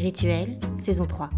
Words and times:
Les 0.00 0.06
rituels, 0.06 0.58
saison 0.78 1.04
3. 1.04 1.28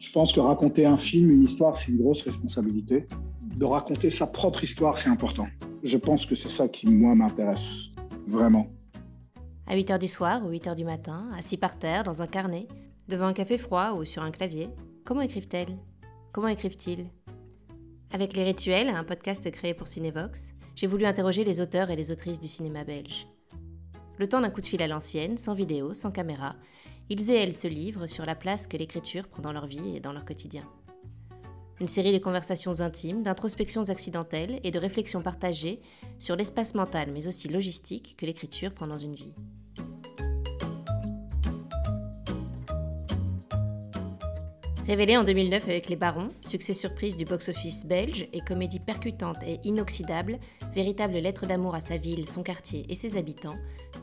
Je 0.00 0.10
pense 0.10 0.32
que 0.32 0.40
raconter 0.40 0.84
un 0.84 0.96
film, 0.96 1.30
une 1.30 1.44
histoire, 1.44 1.78
c'est 1.78 1.92
une 1.92 1.98
grosse 1.98 2.22
responsabilité. 2.22 3.06
De 3.40 3.64
raconter 3.64 4.10
sa 4.10 4.26
propre 4.26 4.64
histoire, 4.64 4.98
c'est 4.98 5.08
important. 5.08 5.46
Je 5.84 5.96
pense 5.96 6.26
que 6.26 6.34
c'est 6.34 6.48
ça 6.48 6.66
qui, 6.66 6.88
moi, 6.88 7.14
m'intéresse. 7.14 7.92
Vraiment. 8.26 8.66
À 9.68 9.76
8h 9.76 10.00
du 10.00 10.08
soir 10.08 10.44
ou 10.44 10.50
8h 10.50 10.74
du 10.74 10.84
matin, 10.84 11.30
assis 11.38 11.56
par 11.56 11.78
terre, 11.78 12.02
dans 12.02 12.20
un 12.20 12.26
carnet, 12.26 12.66
devant 13.06 13.26
un 13.26 13.32
café 13.32 13.58
froid 13.58 13.92
ou 13.92 14.04
sur 14.04 14.24
un 14.24 14.32
clavier, 14.32 14.68
comment 15.04 15.20
écrivent-elles? 15.20 15.78
Comment 16.32 16.48
écrivent-ils? 16.48 17.06
Avec 18.12 18.34
Les 18.34 18.42
Rituels, 18.42 18.88
un 18.88 19.04
podcast 19.04 19.48
créé 19.52 19.72
pour 19.72 19.86
Cinevox, 19.86 20.56
j'ai 20.74 20.88
voulu 20.88 21.06
interroger 21.06 21.44
les 21.44 21.60
auteurs 21.60 21.90
et 21.90 21.96
les 21.96 22.10
autrices 22.10 22.40
du 22.40 22.48
cinéma 22.48 22.82
belge. 22.82 23.28
Le 24.18 24.26
temps 24.26 24.40
d'un 24.40 24.48
coup 24.48 24.62
de 24.62 24.66
fil 24.66 24.82
à 24.82 24.86
l'ancienne, 24.86 25.36
sans 25.36 25.52
vidéo, 25.52 25.92
sans 25.92 26.10
caméra, 26.10 26.56
ils 27.10 27.30
et 27.30 27.34
elles 27.34 27.52
se 27.52 27.68
livrent 27.68 28.06
sur 28.06 28.24
la 28.24 28.34
place 28.34 28.66
que 28.66 28.78
l'écriture 28.78 29.28
prend 29.28 29.42
dans 29.42 29.52
leur 29.52 29.66
vie 29.66 29.94
et 29.94 30.00
dans 30.00 30.12
leur 30.12 30.24
quotidien. 30.24 30.62
Une 31.80 31.88
série 31.88 32.14
de 32.14 32.18
conversations 32.18 32.80
intimes, 32.80 33.22
d'introspections 33.22 33.90
accidentelles 33.90 34.60
et 34.64 34.70
de 34.70 34.78
réflexions 34.78 35.20
partagées 35.20 35.80
sur 36.18 36.34
l'espace 36.34 36.74
mental 36.74 37.10
mais 37.12 37.28
aussi 37.28 37.48
logistique 37.48 38.14
que 38.16 38.24
l'écriture 38.24 38.72
prend 38.72 38.86
dans 38.86 38.96
une 38.96 39.14
vie. 39.14 39.34
Révélée 44.86 45.16
en 45.16 45.24
2009 45.24 45.64
avec 45.64 45.88
Les 45.88 45.96
Barons, 45.96 46.30
succès 46.40 46.72
surprise 46.72 47.16
du 47.16 47.24
box-office 47.24 47.86
belge 47.86 48.28
et 48.32 48.40
comédie 48.40 48.78
percutante 48.78 49.42
et 49.42 49.58
inoxydable, 49.64 50.38
véritable 50.74 51.14
lettre 51.14 51.44
d'amour 51.44 51.74
à 51.74 51.80
sa 51.80 51.96
ville, 51.96 52.28
son 52.28 52.44
quartier 52.44 52.86
et 52.88 52.94
ses 52.94 53.16
habitants, 53.16 53.56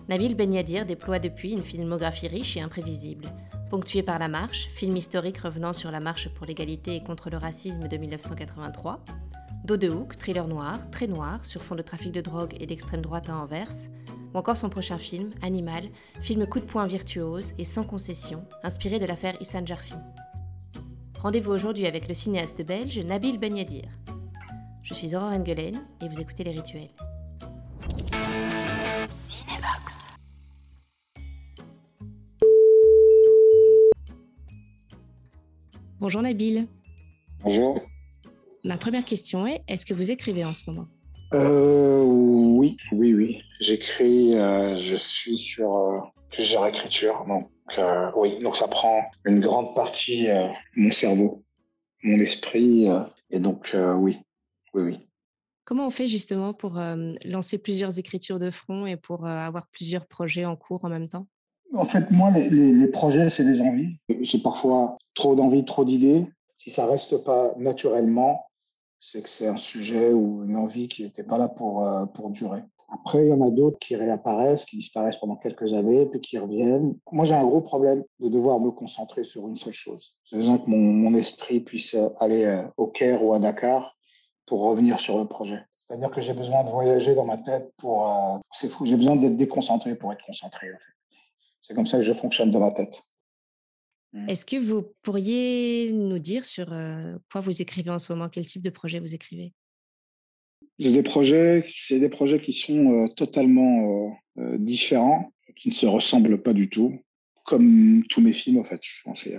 Nabil 0.10 0.36
Benyadir 0.36 0.86
déploie 0.86 1.20
depuis 1.20 1.54
une 1.54 1.64
filmographie 1.64 2.28
riche 2.28 2.58
et 2.58 2.62
imprévisible. 2.62 3.26
Ponctuée 3.70 4.04
par 4.04 4.20
La 4.20 4.28
Marche, 4.28 4.68
film 4.74 4.98
historique 4.98 5.38
revenant 5.38 5.74
sur 5.74 5.92
la 5.92 6.02
marche 6.02 6.28
pour 6.30 6.46
l'égalité 6.46 6.96
et 6.96 7.04
contre 7.04 7.30
le 7.30 7.38
racisme 7.38 7.88
de 7.88 7.98
1983, 7.98 9.04
Dos 9.64 9.78
de 9.78 9.88
Hook, 9.88 10.18
thriller 10.18 10.48
noir, 10.48 10.78
très 10.92 11.08
noir, 11.08 11.46
sur 11.46 11.64
fond 11.64 11.76
de 11.76 11.82
trafic 11.82 12.12
de 12.12 12.20
drogue 12.20 12.54
et 12.60 12.66
d'extrême 12.66 13.02
droite 13.02 13.30
à 13.30 13.38
Anvers, 13.38 13.88
ou 14.34 14.38
encore 14.38 14.58
son 14.58 14.70
prochain 14.70 14.98
film, 14.98 15.32
Animal, 15.42 15.84
film 16.22 16.46
coup 16.48 16.60
de 16.60 16.66
poing 16.66 16.86
virtuose 16.86 17.54
et 17.58 17.64
sans 17.64 17.84
concession, 17.84 18.44
inspiré 18.62 19.00
de 19.00 19.06
l'affaire 19.06 19.42
Issan 19.42 19.66
Jarfi. 19.66 19.96
Rendez-vous 21.18 21.52
aujourd'hui 21.52 21.88
avec 21.88 22.10
le 22.10 22.14
cinéaste 22.14 22.62
belge 22.66 23.00
Nabil 23.00 23.40
Benyadir. 23.40 23.86
Je 24.82 24.94
suis 24.94 25.16
Aurore 25.16 25.32
Engelen 25.32 25.80
et 26.02 26.10
vous 26.10 26.20
écoutez 26.20 26.44
Les 26.44 26.52
Rituels. 26.52 26.92
Bonjour 36.04 36.22
Nabil. 36.22 36.68
Bonjour. 37.46 37.80
Ma 38.66 38.78
première 38.78 39.06
question 39.06 39.48
est 39.48 39.64
est-ce 39.70 39.86
que 39.86 39.94
vous 39.94 40.12
écrivez 40.12 40.44
en 40.44 40.52
ce 40.52 40.70
moment? 40.70 40.90
Euh, 41.34 42.04
oui, 42.04 42.76
oui, 42.92 43.14
oui. 43.14 43.42
J'écris, 43.62 44.36
euh, 44.36 44.78
je 44.80 44.98
suis 44.98 45.38
sur 45.38 45.78
euh, 45.78 46.00
plusieurs 46.30 46.68
écritures. 46.68 47.24
Donc, 47.26 47.50
euh, 47.78 48.12
oui, 48.18 48.38
donc 48.40 48.58
ça 48.58 48.68
prend 48.68 49.06
une 49.24 49.40
grande 49.40 49.74
partie 49.76 50.28
mon 50.76 50.92
cerveau, 50.92 51.46
mon 52.04 52.20
esprit. 52.20 52.90
et 53.30 53.40
donc, 53.40 53.74
oui, 53.74 54.18
oui, 54.74 54.82
oui. 54.82 55.00
Comment 55.64 55.88
on 55.88 55.90
fait 55.90 56.10
justement 56.10 56.54
pour 56.54 56.82
lancer 57.24 57.58
plusieurs 57.60 57.98
écritures 57.98 58.40
de 58.40 58.52
front 58.52 58.86
et 58.86 58.98
pour 58.98 59.26
avoir 59.26 59.68
plusieurs 59.68 60.06
projets 60.06 60.44
en 60.44 60.58
cours 60.58 60.84
en 60.84 60.90
même 60.90 61.08
temps? 61.08 61.28
En 61.74 61.86
fait, 61.86 62.12
moi, 62.12 62.30
les, 62.30 62.88
projets, 62.88 63.30
c'est 63.30 63.44
des 63.44 63.62
envies. 63.62 63.98
J'ai 64.22 64.40
parfois 64.40 64.98
trop 65.16 65.36
d'envies, 65.36 65.66
trop 65.66 65.84
d'idées. 65.84 66.28
Si 66.58 66.70
ça 66.70 66.86
reste 66.86 67.18
pas 67.24 67.54
naturellement, 67.58 68.46
c'est 69.00 69.24
que 69.24 69.30
c'est 69.30 69.48
un 69.48 69.58
sujet 69.58 70.14
ou 70.14 70.44
une 70.46 70.56
envie 70.56 70.88
qui 70.88 71.04
n'était 71.04 71.24
pas 71.24 71.38
là 71.38 71.48
pour, 71.48 71.86
euh, 71.86 72.06
pour 72.06 72.30
durer. 72.30 72.62
Après, 72.94 73.26
il 73.26 73.30
y 73.30 73.34
en 73.34 73.42
a 73.42 73.50
d'autres 73.50 73.80
qui 73.80 73.96
réapparaissent, 73.96 74.66
qui 74.66 74.78
disparaissent 74.78 75.18
pendant 75.18 75.36
quelques 75.36 75.74
années, 75.74 76.06
puis 76.06 76.22
qui 76.22 76.38
reviennent. 76.38 76.96
Moi, 77.12 77.26
j'ai 77.26 77.34
un 77.34 77.44
gros 77.44 77.62
problème 77.62 78.04
de 78.20 78.30
devoir 78.30 78.60
me 78.60 78.70
concentrer 78.70 79.24
sur 79.24 79.48
une 79.48 79.58
seule 79.58 79.74
chose. 79.74 80.16
J'ai 80.26 80.38
besoin 80.38 80.60
que 80.60 80.70
mon, 80.70 80.78
mon 80.78 81.18
esprit 81.18 81.60
puisse 81.60 81.96
aller 82.20 82.46
euh, 82.46 82.64
au 82.78 82.88
Caire 82.88 83.24
ou 83.24 83.34
à 83.34 83.40
Dakar 83.40 83.98
pour 84.46 84.62
revenir 84.62 85.00
sur 85.00 85.18
le 85.18 85.28
projet. 85.28 85.64
C'est-à-dire 85.80 86.12
que 86.12 86.22
j'ai 86.22 86.34
besoin 86.34 86.64
de 86.64 86.70
voyager 86.70 87.16
dans 87.16 87.26
ma 87.26 87.40
tête 87.40 87.74
pour... 87.78 88.08
euh, 88.08 88.38
c'est 88.52 88.70
fou, 88.70 88.86
j'ai 88.86 88.96
besoin 88.96 89.16
d'être 89.16 89.38
déconcentré 89.38 89.96
pour 89.96 90.14
être 90.14 90.24
concentré, 90.24 90.68
en 90.72 90.78
fait. 90.78 90.94
C'est 91.64 91.74
comme 91.74 91.88
ça 91.88 91.98
que 91.98 92.04
je 92.04 92.14
fonctionne 92.14 92.52
dans 92.52 92.60
ma 92.60 92.72
tête. 92.72 93.02
Mm. 94.12 94.30
Est-ce 94.30 94.46
que 94.46 94.58
vous 94.58 94.94
pourriez 95.02 95.92
nous 95.92 96.20
dire 96.20 96.46
sur 96.46 96.72
euh, 96.72 97.18
quoi 97.32 97.42
vous 97.42 97.62
écrivez 97.62 97.90
en 97.90 98.00
ce 98.00 98.14
moment? 98.14 98.30
Quel 98.30 98.46
type 98.46 98.62
de 98.62 98.70
projet 98.70 99.00
vous 99.00 99.16
écrivez? 99.16 99.54
J'ai 100.78 100.92
des 100.92 101.04
projets, 101.04 101.66
c'est 101.68 102.00
des 102.00 102.10
projets 102.10 102.42
qui 102.42 102.54
sont 102.54 103.06
euh, 103.06 103.08
totalement 103.16 104.16
euh, 104.38 104.58
différents, 104.58 105.32
qui 105.56 105.70
ne 105.70 105.74
se 105.74 105.86
ressemblent 105.86 106.42
pas 106.42 106.54
du 106.54 106.68
tout, 106.70 107.00
comme 107.46 108.04
tous 108.10 108.22
mes 108.22 108.34
films 108.34 108.60
en 108.60 108.64
fait. 108.66 108.82
Je 108.84 109.30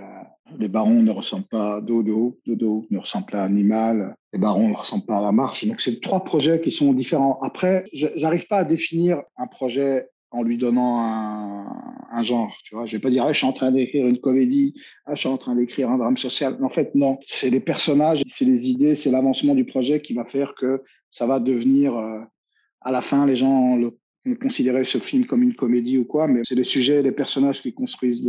les 0.57 0.67
Barons 0.67 1.03
ne 1.03 1.11
ressemblent 1.11 1.47
pas 1.47 1.75
à 1.75 1.81
Dodo, 1.81 2.39
Dodo 2.45 2.87
ne 2.89 2.97
ressemble 2.97 3.27
pas 3.27 3.41
à 3.41 3.45
Animal, 3.45 4.15
les 4.33 4.39
Barons 4.39 4.69
ne 4.69 4.75
ressemblent 4.75 5.05
pas 5.05 5.19
à 5.19 5.21
La 5.21 5.31
Marche. 5.31 5.65
Donc 5.65 5.79
c'est 5.81 5.99
trois 6.01 6.23
projets 6.23 6.59
qui 6.59 6.71
sont 6.71 6.91
différents. 6.93 7.39
Après, 7.41 7.85
je- 7.93 8.07
j'arrive 8.15 8.47
pas 8.47 8.59
à 8.59 8.63
définir 8.63 9.21
un 9.37 9.47
projet 9.47 10.09
en 10.35 10.43
lui 10.43 10.57
donnant 10.57 10.99
un, 12.11 12.23
genre. 12.23 12.55
Tu 12.63 12.75
vois, 12.75 12.85
je 12.85 12.97
vais 12.97 13.01
pas 13.01 13.09
dire 13.09 13.23
ah, 13.25 13.33
je 13.33 13.37
suis 13.37 13.47
en 13.47 13.53
train 13.53 13.71
d'écrire 13.71 14.05
une 14.07 14.19
comédie, 14.19 14.73
ah, 15.05 15.15
je 15.15 15.21
suis 15.21 15.29
en 15.29 15.37
train 15.37 15.55
d'écrire 15.55 15.89
un 15.89 15.97
drame 15.97 16.17
social. 16.17 16.57
En 16.61 16.69
fait, 16.69 16.93
non. 16.95 17.17
C'est 17.27 17.49
les 17.49 17.59
personnages, 17.59 18.21
c'est 18.25 18.45
les 18.45 18.69
idées, 18.69 18.95
c'est 18.95 19.11
l'avancement 19.11 19.55
du 19.55 19.65
projet 19.65 20.01
qui 20.01 20.13
va 20.13 20.25
faire 20.25 20.53
que 20.55 20.81
ça 21.11 21.25
va 21.25 21.39
devenir, 21.39 21.95
euh, 21.95 22.19
à 22.81 22.91
la 22.91 23.01
fin, 23.01 23.25
les 23.25 23.35
gens 23.35 23.79
vont 23.79 23.93
considérer 24.41 24.83
ce 24.83 24.97
film 24.97 25.25
comme 25.25 25.43
une 25.43 25.55
comédie 25.55 25.97
ou 25.97 26.05
quoi, 26.05 26.27
mais 26.27 26.41
c'est 26.43 26.55
les 26.55 26.63
sujets 26.63 26.99
et 26.99 27.03
les 27.03 27.11
personnages 27.11 27.61
qui 27.61 27.73
construisent 27.73 28.27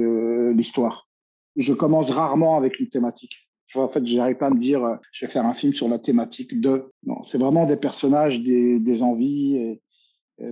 l'histoire. 0.55 1.09
Je 1.57 1.73
commence 1.73 2.11
rarement 2.11 2.57
avec 2.57 2.79
une 2.79 2.89
thématique. 2.89 3.49
En 3.75 3.89
fait, 3.89 4.07
j'arrive 4.07 4.37
pas 4.37 4.47
à 4.47 4.51
me 4.51 4.59
dire, 4.59 4.85
euh, 4.85 4.95
je 5.13 5.27
vais 5.27 5.33
faire 5.33 5.45
un 5.45 5.55
film 5.55 5.73
sur 5.73 5.89
la 5.89 5.99
thématique 5.99 6.61
de. 6.61 6.85
Non, 7.05 7.25
c'est 7.25 7.39
vraiment 7.39 7.67
des 7.67 7.77
personnages, 7.77 8.41
des, 8.41 9.03
envies, 9.03 9.79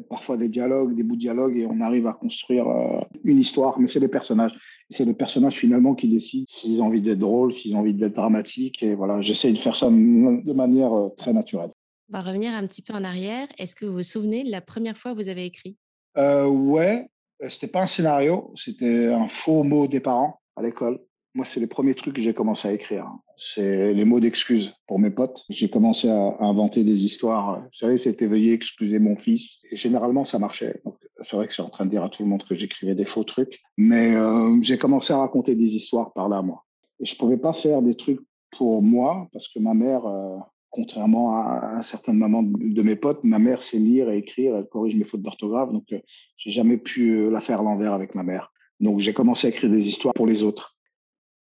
parfois 0.09 0.37
des 0.37 0.49
dialogues, 0.49 0.95
des 0.95 1.03
bouts 1.03 1.17
de 1.17 1.21
dialogue, 1.21 1.57
et 1.59 1.67
on 1.67 1.81
arrive 1.81 2.07
à 2.07 2.13
construire 2.13 2.69
euh, 2.69 3.01
une 3.25 3.39
histoire, 3.39 3.79
mais 3.79 3.87
c'est 3.87 4.01
des 4.01 4.09
personnages. 4.09 4.53
C'est 4.91 5.05
les 5.05 5.15
personnages 5.15 5.57
finalement 5.57 5.95
qui 5.95 6.09
décident 6.09 6.47
s'ils 6.49 6.81
ont 6.81 6.87
envie 6.87 7.03
d'être 7.03 7.19
drôles, 7.19 7.53
s'ils 7.53 7.75
ont 7.77 7.81
envie 7.81 7.95
d'être 7.95 8.15
dramatiques, 8.15 8.83
et 8.83 8.95
voilà, 8.95 9.21
j'essaie 9.21 9.53
de 9.53 9.59
faire 9.59 9.77
ça 9.77 9.89
de 9.89 10.53
manière 10.53 10.93
euh, 10.93 11.09
très 11.17 11.33
naturelle. 11.33 11.71
On 12.11 12.19
va 12.19 12.23
revenir 12.23 12.53
un 12.55 12.67
petit 12.67 12.83
peu 12.83 12.93
en 12.93 13.05
arrière. 13.05 13.47
Est-ce 13.59 13.75
que 13.75 13.87
vous 13.87 13.95
vous 13.95 14.03
souvenez 14.03 14.45
de 14.45 14.51
la 14.51 14.61
première 14.61 14.97
fois 14.97 15.13
que 15.13 15.17
vous 15.17 15.29
avez 15.29 15.47
écrit? 15.47 15.77
Euh, 16.17 16.47
ouais, 16.47 17.09
euh, 17.43 17.49
c'était 17.49 17.67
pas 17.67 17.83
un 17.83 17.87
scénario, 17.87 18.53
c'était 18.57 19.09
un 19.09 19.29
faux 19.29 19.65
mot 19.65 19.87
des 19.87 20.01
parents 20.01 20.41
à 20.57 20.63
l'école. 20.63 21.01
Moi, 21.35 21.45
c'est 21.45 21.59
les 21.59 21.67
premiers 21.67 21.95
trucs 21.95 22.15
que 22.15 22.23
j'ai 22.23 22.33
commencé 22.33 22.69
à 22.69 22.73
écrire. 22.73 23.11
C'est 23.37 23.93
les 23.93 24.05
mots 24.05 24.21
d'excuses 24.21 24.73
pour 24.87 25.01
mes 25.01 25.11
potes. 25.11 25.45
J'ai 25.51 25.69
commencé 25.69 26.09
à, 26.09 26.37
inventer 26.39 26.85
des 26.85 27.03
histoires. 27.03 27.61
Vous 27.61 27.79
savez, 27.79 27.99
c'était 27.99 28.27
veuillez 28.27 28.53
excuser 28.53 29.01
mon 29.01 29.17
fils. 29.17 29.59
Et 29.71 29.77
généralement, 29.77 30.25
ça 30.25 30.39
marchait. 30.39 30.81
C'est 31.23 31.35
vrai 31.35 31.47
que 31.47 31.51
je 31.51 31.55
suis 31.55 31.63
en 31.63 31.71
train 31.71 31.87
de 31.87 31.91
dire 31.91 32.05
à 32.05 32.09
tout 32.09 32.23
le 32.23 32.29
monde 32.29 32.45
que 32.45 32.55
j'écrivais 32.55 32.95
des 32.95 33.05
faux 33.05 33.25
trucs. 33.25 33.61
Mais 33.77 34.15
euh, 34.15 34.57
j'ai 34.63 34.79
commencé 34.79 35.13
à 35.13 35.19
raconter 35.19 35.57
des 35.57 35.75
histoires 35.75 36.13
par 36.13 36.29
là, 36.29 36.41
moi. 36.41 36.65
Et 37.01 37.05
je 37.05 37.17
pouvais 37.17 37.37
pas 37.37 37.53
faire 37.53 37.83
des 37.83 37.97
trucs 37.97 38.21
pour 38.57 38.83
moi 38.83 39.29
parce 39.33 39.49
que 39.49 39.59
ma 39.59 39.75
mère, 39.75 40.07
euh, 40.07 40.37
contrairement 40.71 41.37
à, 41.37 41.79
à 41.79 41.83
certaines 41.83 42.19
mamans 42.19 42.43
de, 42.43 42.73
de 42.73 42.83
mes 42.83 42.97
potes, 42.97 43.25
ma 43.25 43.39
mère 43.39 43.63
sait 43.63 43.79
lire 43.79 44.11
et 44.11 44.19
écrire, 44.19 44.57
elle 44.57 44.67
corrige 44.67 44.97
mes 44.97 45.05
fautes 45.05 45.23
d'orthographe, 45.23 45.73
donc 45.73 45.85
euh, 45.93 45.99
j'ai 46.37 46.51
jamais 46.51 46.77
pu 46.77 47.11
euh, 47.11 47.31
la 47.31 47.41
faire 47.41 47.61
à 47.61 47.63
l'envers 47.63 47.93
avec 47.93 48.15
ma 48.15 48.23
mère. 48.23 48.53
Donc 48.81 48.99
j'ai 48.99 49.15
commencé 49.15 49.47
à 49.47 49.51
écrire 49.51 49.71
des 49.71 49.89
histoires 49.89 50.15
pour 50.15 50.27
les 50.27 50.43
autres. 50.43 50.74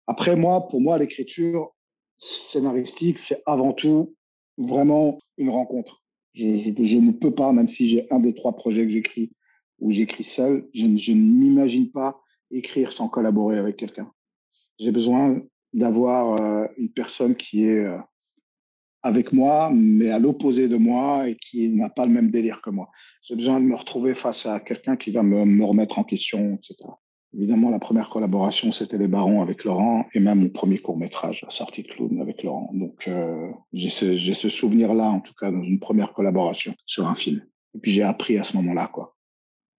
Après 0.06 0.36
moi, 0.36 0.68
pour 0.68 0.80
moi, 0.80 0.98
l'écriture 0.98 1.74
scénaristique, 2.18 3.18
c'est 3.18 3.42
avant 3.46 3.72
tout 3.72 4.14
vraiment 4.56 5.18
une 5.36 5.50
rencontre. 5.50 6.02
Je, 6.34 6.46
ne 6.46 7.12
peux 7.12 7.34
pas, 7.34 7.52
même 7.52 7.68
si 7.68 7.88
j'ai 7.88 8.06
un 8.12 8.20
des 8.20 8.34
trois 8.34 8.56
projets 8.56 8.84
que 8.84 8.92
j'écris 8.92 9.32
où 9.78 9.90
j'écris 9.92 10.24
seul, 10.24 10.68
je, 10.74 10.84
ne- 10.86 11.14
m'imagine 11.14 11.90
pas 11.90 12.20
écrire 12.50 12.92
sans 12.92 13.08
collaborer 13.08 13.58
avec 13.58 13.76
quelqu'un. 13.76 14.10
J'ai 14.78 14.92
besoin 14.92 15.40
d'avoir 15.72 16.40
euh, 16.40 16.66
une 16.76 16.90
personne 16.90 17.36
qui 17.36 17.64
est 17.64 17.84
euh, 17.84 17.98
avec 19.02 19.32
moi, 19.32 19.70
mais 19.72 20.10
à 20.10 20.18
l'opposé 20.18 20.68
de 20.68 20.76
moi 20.76 21.28
et 21.28 21.36
qui 21.36 21.68
n'a 21.70 21.90
pas 21.90 22.06
le 22.06 22.12
même 22.12 22.30
délire 22.30 22.60
que 22.62 22.70
moi. 22.70 22.90
J'ai 23.22 23.36
besoin 23.36 23.60
de 23.60 23.66
me 23.66 23.74
retrouver 23.74 24.14
face 24.14 24.46
à 24.46 24.60
quelqu'un 24.60 24.96
qui 24.96 25.10
va 25.10 25.22
me 25.22 25.64
remettre 25.64 25.98
en 25.98 26.04
question, 26.04 26.54
etc. 26.54 26.90
Évidemment, 27.36 27.70
la 27.70 27.78
première 27.78 28.10
collaboration, 28.10 28.70
c'était 28.70 28.98
Les 28.98 29.08
Barons 29.08 29.42
avec 29.42 29.64
Laurent 29.64 30.06
et 30.14 30.20
même 30.20 30.40
mon 30.40 30.50
premier 30.50 30.78
court-métrage, 30.78 31.44
Sortie 31.48 31.82
de 31.82 31.88
Clown 31.88 32.20
avec 32.20 32.42
Laurent. 32.42 32.70
Donc, 32.72 33.08
euh, 33.08 33.50
j'ai 33.72 33.90
ce, 33.90 34.16
j'ai 34.16 34.34
ce 34.34 34.48
souvenir-là, 34.48 35.04
en 35.04 35.20
tout 35.20 35.34
cas, 35.34 35.50
dans 35.50 35.62
une 35.62 35.80
première 35.80 36.12
collaboration 36.12 36.74
sur 36.86 37.08
un 37.08 37.14
film. 37.14 37.44
Et 37.74 37.78
puis, 37.80 37.92
j'ai 37.92 38.02
appris 38.02 38.38
à 38.38 38.44
ce 38.44 38.56
moment-là, 38.56 38.86
quoi. 38.86 39.16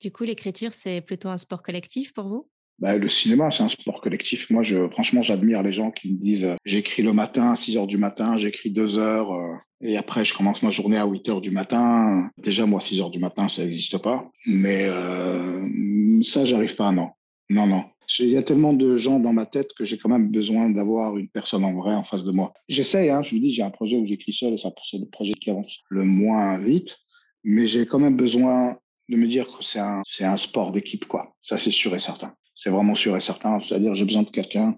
Du 0.01 0.11
coup, 0.11 0.25
l'écriture, 0.25 0.73
c'est 0.73 0.99
plutôt 0.99 1.29
un 1.29 1.37
sport 1.37 1.63
collectif 1.63 2.13
pour 2.13 2.27
vous? 2.27 2.49
Bah, 2.79 2.97
le 2.97 3.07
cinéma, 3.07 3.51
c'est 3.51 3.63
un 3.63 3.69
sport 3.69 4.01
collectif. 4.01 4.49
Moi, 4.49 4.61
je, 4.61 4.89
franchement, 4.89 5.21
j'admire 5.21 5.63
les 5.63 5.71
gens 5.71 5.91
qui 5.91 6.11
me 6.11 6.19
disent 6.19 6.43
euh, 6.43 6.55
j'écris 6.65 7.03
le 7.03 7.13
matin 7.13 7.53
à 7.53 7.55
6 7.55 7.77
heures 7.77 7.87
du 7.87 7.97
matin, 7.97 8.37
j'écris 8.37 8.69
2 8.69 8.97
heures, 8.97 9.31
euh, 9.33 9.53
et 9.79 9.97
après, 9.97 10.25
je 10.25 10.35
commence 10.35 10.61
ma 10.61 10.71
journée 10.71 10.97
à 10.97 11.05
8 11.05 11.29
heures 11.29 11.41
du 11.41 11.51
matin. 11.51 12.29
Déjà, 12.37 12.65
moi, 12.65 12.81
6 12.81 12.99
heures 12.99 13.11
du 13.11 13.19
matin, 13.19 13.47
ça 13.47 13.63
n'existe 13.63 13.97
pas. 13.99 14.29
Mais 14.45 14.87
euh, 14.89 16.21
ça, 16.21 16.43
j'arrive 16.43 16.75
pas, 16.75 16.91
non. 16.91 17.11
Non, 17.49 17.67
non. 17.67 17.85
Il 18.19 18.29
y 18.29 18.37
a 18.37 18.43
tellement 18.43 18.73
de 18.73 18.97
gens 18.97 19.19
dans 19.19 19.33
ma 19.33 19.45
tête 19.45 19.73
que 19.73 19.85
j'ai 19.85 19.97
quand 19.97 20.09
même 20.09 20.29
besoin 20.29 20.69
d'avoir 20.69 21.17
une 21.17 21.27
personne 21.27 21.63
en 21.65 21.73
vrai 21.73 21.95
en 21.95 22.03
face 22.03 22.23
de 22.23 22.31
moi. 22.31 22.53
J'essaye, 22.69 23.09
hein, 23.09 23.21
je 23.23 23.35
vous 23.35 23.41
dis, 23.41 23.49
j'ai 23.49 23.63
un 23.63 23.71
projet 23.71 23.97
où 23.97 24.05
j'écris 24.05 24.33
seul 24.33 24.53
et 24.53 24.57
c'est 24.57 24.97
le 24.97 25.09
projet 25.09 25.33
qui 25.33 25.49
avance 25.49 25.79
le 25.89 26.03
moins 26.03 26.57
vite. 26.57 26.97
Mais 27.43 27.67
j'ai 27.67 27.85
quand 27.85 27.99
même 27.99 28.17
besoin 28.17 28.77
de 29.09 29.15
me 29.17 29.27
dire 29.27 29.47
que 29.47 29.63
c'est 29.63 29.79
un, 29.79 30.01
c'est 30.05 30.23
un 30.23 30.37
sport 30.37 30.71
d'équipe, 30.71 31.05
quoi. 31.05 31.35
Ça, 31.41 31.57
c'est 31.57 31.71
sûr 31.71 31.95
et 31.95 31.99
certain. 31.99 32.33
C'est 32.55 32.69
vraiment 32.69 32.95
sûr 32.95 33.15
et 33.17 33.21
certain. 33.21 33.59
C'est-à-dire, 33.59 33.95
j'ai 33.95 34.05
besoin 34.05 34.23
de 34.23 34.29
quelqu'un 34.29 34.77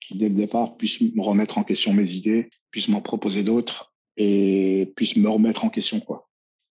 qui, 0.00 0.18
dès 0.18 0.28
le 0.28 0.34
départ, 0.34 0.76
puisse 0.76 1.00
me 1.00 1.22
remettre 1.22 1.58
en 1.58 1.64
question 1.64 1.92
mes 1.92 2.10
idées, 2.12 2.50
puisse 2.70 2.88
m'en 2.88 3.00
proposer 3.00 3.42
d'autres 3.42 3.94
et 4.16 4.92
puisse 4.96 5.16
me 5.16 5.28
remettre 5.28 5.64
en 5.64 5.70
question, 5.70 6.00
quoi. 6.00 6.27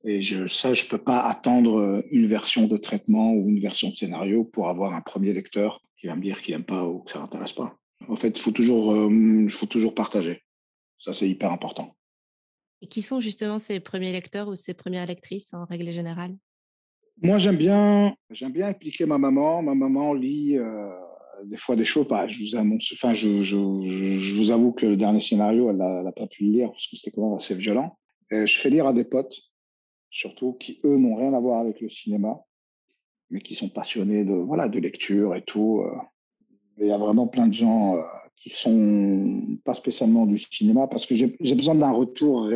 Et 0.10 0.22
je, 0.22 0.48
ça, 0.48 0.74
je 0.74 0.88
peux 0.88 0.98
pas 0.98 1.20
attendre 1.20 2.02
une 2.12 2.28
version 2.28 2.66
de 2.66 2.78
traitement 2.78 3.34
ou 3.34 3.50
une 3.50 3.60
version 3.60 3.90
de 3.90 3.94
scénario 3.94 4.46
pour 4.46 4.70
avoir 4.70 4.94
un 4.94 5.02
premier 5.02 5.34
lecteur 5.34 5.82
qui 5.98 6.08
va 6.08 6.16
me 6.16 6.22
dire 6.22 6.42
qu'il 6.42 6.54
aime 6.54 6.64
pas 6.64 6.86
ou 6.86 7.00
que 7.00 7.12
ça 7.12 7.20
l'intéresse 7.20 7.52
pas. 7.52 7.78
En 8.08 8.16
fait, 8.16 8.30
il 8.30 8.40
faut 8.40 8.52
toujours, 8.52 8.94
euh, 8.94 9.48
faut 9.50 9.66
toujours 9.66 9.94
partager. 9.94 10.44
Ça, 10.98 11.12
c'est 11.12 11.28
hyper 11.28 11.52
important. 11.52 11.94
Et 12.82 12.88
qui 12.88 13.02
sont 13.02 13.20
justement 13.20 13.60
ces 13.60 13.82
premiers 13.82 14.14
lecteurs 14.14 14.48
ou 14.48 14.56
ces 14.56 14.74
premières 14.74 15.06
lectrices 15.06 15.54
en 15.54 15.66
règle 15.66 15.92
générale? 15.92 16.38
Moi, 17.22 17.38
j'aime 17.38 17.58
bien, 17.58 18.16
j'aime 18.30 18.54
bien 18.54 18.68
impliquer 18.68 19.06
ma 19.06 19.18
maman. 19.18 19.62
Ma 19.62 19.76
maman 19.76 20.14
lit 20.14 20.58
euh, 20.58 20.90
des 21.44 21.58
fois 21.58 21.76
des 21.76 21.84
choses. 21.84 22.08
Bah, 22.08 22.30
je, 22.30 22.40
vous 22.40 22.56
annonce, 22.56 22.94
enfin, 22.94 23.14
je, 23.14 23.44
je, 23.44 23.58
je, 24.20 24.36
vous 24.36 24.52
avoue 24.52 24.72
que 24.72 24.86
le 24.86 24.96
dernier 24.96 25.20
scénario, 25.20 25.70
elle 25.70 25.78
n'a 25.78 26.12
pas 26.14 26.28
pu 26.28 26.46
le 26.46 26.52
lire 26.52 26.72
parce 26.72 26.88
que 26.88 26.96
c'était 26.96 27.12
quand 27.12 27.28
même 27.28 27.38
assez 27.38 27.56
violent. 27.56 27.98
Et 28.32 28.48
je 28.48 28.60
fais 28.60 28.70
lire 28.70 28.88
à 28.88 28.94
des 28.94 29.06
potes, 29.06 29.36
surtout 30.10 30.54
qui 30.54 30.80
eux 30.84 30.98
n'ont 30.98 31.16
rien 31.16 31.34
à 31.34 31.40
voir 31.40 31.60
avec 31.62 31.82
le 31.82 31.90
cinéma, 31.90 32.40
mais 33.30 33.42
qui 33.42 33.56
sont 33.56 33.70
passionnés 33.70 34.24
de 34.24 34.34
voilà 34.34 34.68
de 34.68 34.80
lecture 34.80 35.36
et 35.36 35.44
tout. 35.44 35.82
Euh. 35.82 35.96
Il 36.80 36.88
y 36.88 36.92
a 36.92 36.98
vraiment 36.98 37.28
plein 37.28 37.48
de 37.48 37.54
gens 37.54 37.98
euh, 37.98 38.02
qui 38.36 38.50
sont 38.50 39.58
pas 39.66 39.74
spécialement 39.74 40.26
du 40.26 40.38
cinéma 40.38 40.88
parce 40.88 41.06
que 41.06 41.16
j'ai 41.16 41.56
besoin 41.56 41.76
d'un 41.76 41.92
retour 41.92 42.50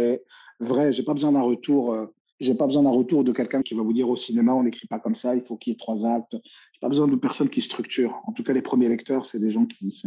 vrai. 0.59 0.93
j'ai 0.93 1.03
pas 1.03 1.13
besoin 1.13 1.31
d'un 1.31 1.41
retour 1.41 2.11
j'ai 2.41 2.55
pas 2.55 2.65
besoin 2.65 2.81
d'un 2.83 2.89
retour 2.89 3.23
de 3.23 3.31
quelqu'un 3.31 3.61
qui 3.61 3.75
va 3.75 3.83
vous 3.83 3.93
dire 3.93 4.09
au 4.09 4.17
cinéma, 4.17 4.53
on 4.53 4.63
n'écrit 4.63 4.87
pas 4.87 4.99
comme 4.99 5.13
ça, 5.13 5.35
il 5.35 5.43
faut 5.43 5.57
qu'il 5.57 5.71
y 5.71 5.75
ait 5.75 5.77
trois 5.77 6.05
actes. 6.05 6.33
J'ai 6.33 6.79
pas 6.81 6.89
besoin 6.89 7.07
de 7.07 7.15
personnes 7.15 7.49
qui 7.49 7.61
structurent. 7.61 8.19
En 8.25 8.33
tout 8.33 8.43
cas, 8.43 8.51
les 8.51 8.63
premiers 8.63 8.89
lecteurs, 8.89 9.27
c'est 9.27 9.39
des 9.39 9.51
gens 9.51 9.67
qui, 9.67 10.01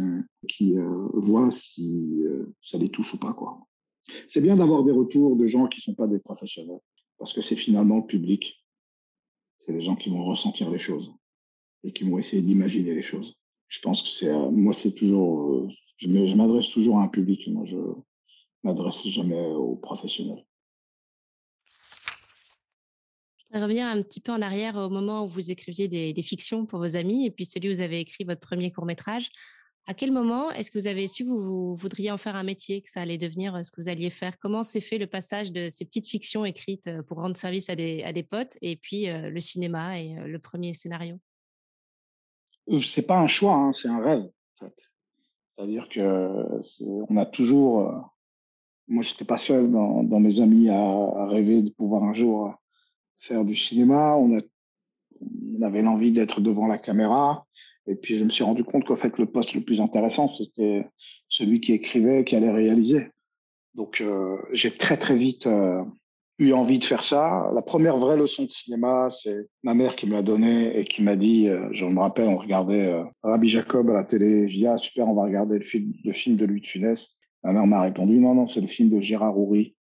euh, 0.77 1.07
voient 1.13 1.49
si 1.49 2.23
euh, 2.25 2.53
ça 2.61 2.77
les 2.77 2.89
touche 2.89 3.13
ou 3.13 3.19
pas. 3.19 3.31
quoi. 3.31 3.65
C'est 4.27 4.41
bien 4.41 4.57
d'avoir 4.57 4.83
des 4.83 4.91
retours 4.91 5.37
de 5.37 5.47
gens 5.47 5.67
qui 5.67 5.79
sont 5.79 5.95
pas 5.95 6.07
des 6.07 6.19
professionnels, 6.19 6.81
parce 7.17 7.33
que 7.33 7.41
c'est 7.41 7.55
finalement 7.55 7.97
le 7.97 8.05
public. 8.05 8.63
C'est 9.59 9.73
des 9.73 9.81
gens 9.81 9.95
qui 9.95 10.09
vont 10.09 10.23
ressentir 10.23 10.69
les 10.69 10.79
choses 10.79 11.11
et 11.83 11.91
qui 11.91 12.03
vont 12.03 12.17
essayer 12.17 12.41
d'imaginer 12.41 12.93
les 12.93 13.01
choses. 13.01 13.35
Je 13.67 13.79
pense 13.81 14.01
que 14.01 14.09
c'est, 14.09 14.29
euh, 14.29 14.51
moi, 14.51 14.73
c'est 14.73 14.93
toujours, 14.93 15.69
je 15.97 16.35
m'adresse 16.35 16.69
toujours 16.69 16.99
à 16.99 17.03
un 17.03 17.07
public. 17.07 17.47
Moi, 17.47 17.65
je 17.65 17.77
m'adresse 18.63 19.07
jamais 19.07 19.41
aux 19.41 19.75
professionnels. 19.75 20.45
revenir 23.59 23.87
un 23.87 24.01
petit 24.01 24.19
peu 24.19 24.31
en 24.31 24.41
arrière 24.41 24.75
au 24.75 24.89
moment 24.89 25.23
où 25.23 25.27
vous 25.27 25.51
écriviez 25.51 25.87
des, 25.87 26.21
fictions 26.21 26.65
pour 26.65 26.79
vos 26.79 26.95
amis 26.95 27.25
et 27.25 27.31
puis 27.31 27.45
celui 27.45 27.69
où 27.69 27.73
vous 27.73 27.81
avez 27.81 27.99
écrit 27.99 28.23
votre 28.23 28.41
premier 28.41 28.71
court 28.71 28.85
métrage. 28.85 29.29
À 29.87 29.93
quel 29.93 30.11
moment 30.11 30.49
est-ce 30.49 30.71
que 30.71 30.79
vous 30.79 30.87
avez 30.87 31.07
su 31.07 31.25
que 31.25 31.29
vous 31.29 31.75
voudriez 31.75 32.09
en 32.09 32.17
faire 32.17 32.35
un 32.35 32.43
métier, 32.43 32.81
que 32.81 32.89
ça 32.89 33.01
allait 33.01 33.19
devenir 33.19 33.55
euh, 33.55 33.61
ce 33.61 33.71
que 33.71 33.79
vous 33.79 33.89
alliez 33.89 34.09
faire? 34.09 34.39
Comment 34.39 34.63
s'est 34.63 34.81
fait 34.81 34.97
le 34.97 35.05
passage 35.05 35.51
de 35.51 35.69
ces 35.69 35.85
petites 35.85 36.07
fictions 36.07 36.43
écrites 36.43 36.87
euh, 36.87 37.03
pour 37.03 37.17
rendre 37.17 37.37
service 37.37 37.69
à 37.69 37.75
des, 37.75 38.01
à 38.01 38.11
des 38.11 38.23
potes 38.23 38.57
et 38.63 38.77
puis 38.77 39.07
euh, 39.09 39.29
le 39.29 39.39
cinéma 39.39 39.99
et 39.99 40.15
le 40.15 40.39
premier 40.39 40.73
scénario? 40.73 41.19
C'est 42.81 43.05
pas 43.05 43.19
un 43.19 43.27
choix, 43.27 43.53
hein, 43.53 43.73
c'est 43.73 43.87
un 43.87 44.01
rêve. 44.01 44.27
C'est-à-dire 45.55 45.87
que 45.87 46.59
on 47.07 47.15
a 47.17 47.25
toujours. 47.27 48.11
moi, 48.87 49.03
j'étais 49.03 49.23
pas 49.23 49.37
seul 49.37 49.71
dans, 49.71 50.19
mes 50.19 50.41
amis 50.41 50.69
à, 50.69 51.27
rêver 51.27 51.61
de 51.61 51.69
pouvoir 51.69 52.03
un 52.03 52.15
jour 52.15 52.55
faire 53.19 53.45
du 53.45 53.55
cinéma, 53.55 54.15
on 54.15 54.41
avait 55.61 55.83
l'envie 55.83 56.11
d'être 56.11 56.41
devant 56.41 56.65
la 56.65 56.79
caméra. 56.79 57.44
Et 57.87 57.95
puis, 57.95 58.17
je 58.17 58.25
me 58.25 58.29
suis 58.29 58.43
rendu 58.43 58.63
compte 58.63 58.85
qu'en 58.85 58.95
fait, 58.95 59.17
le 59.17 59.25
poste 59.25 59.53
le 59.53 59.61
plus 59.61 59.79
intéressant, 59.79 60.27
c'était 60.27 60.87
celui 61.29 61.61
qui 61.61 61.73
écrivait, 61.73 62.23
qui 62.23 62.35
allait 62.35 62.51
réaliser. 62.51 63.07
Donc, 63.75 64.01
euh, 64.01 64.37
j'ai 64.53 64.71
très, 64.71 64.97
très 64.97 65.15
vite 65.15 65.47
euh, 65.47 65.83
eu 66.39 66.53
envie 66.53 66.79
de 66.79 66.85
faire 66.85 67.03
ça. 67.03 67.51
La 67.53 67.61
première 67.61 67.97
vraie 67.97 68.17
leçon 68.17 68.45
de 68.45 68.51
cinéma, 68.51 69.09
c'est 69.09 69.47
ma 69.63 69.73
mère 69.73 69.95
qui 69.95 70.07
me 70.07 70.13
l'a 70.13 70.21
donnée 70.21 70.79
et 70.79 70.85
qui 70.85 71.03
m'a 71.03 71.15
dit, 71.15 71.47
euh, 71.47 71.69
je 71.73 71.85
me 71.85 71.99
rappelle, 71.99 72.27
on 72.27 72.37
regardait 72.37 73.03
Rabbi 73.21 73.49
Jacob 73.49 73.89
à 73.89 73.93
la 73.93 74.03
télé. 74.03 74.47
Je 74.47 74.57
dis, 74.57 74.67
ah, 74.67 74.77
super, 74.77 75.07
on 75.07 75.13
va 75.13 75.23
regarder 75.23 75.59
le 75.59 75.65
film, 75.65 75.93
le 76.03 76.13
film 76.13 76.37
de 76.37 76.45
Louis 76.45 76.61
de 76.61 76.67
Funès. 76.67 77.09
Ma 77.43 77.53
mère 77.53 77.67
m'a 77.67 77.81
répondu, 77.81 78.17
non, 78.17 78.33
non, 78.33 78.47
c'est 78.47 78.61
le 78.61 78.67
film 78.67 78.89
de 78.89 79.01
Gérard 79.01 79.37
Houry 79.37 79.74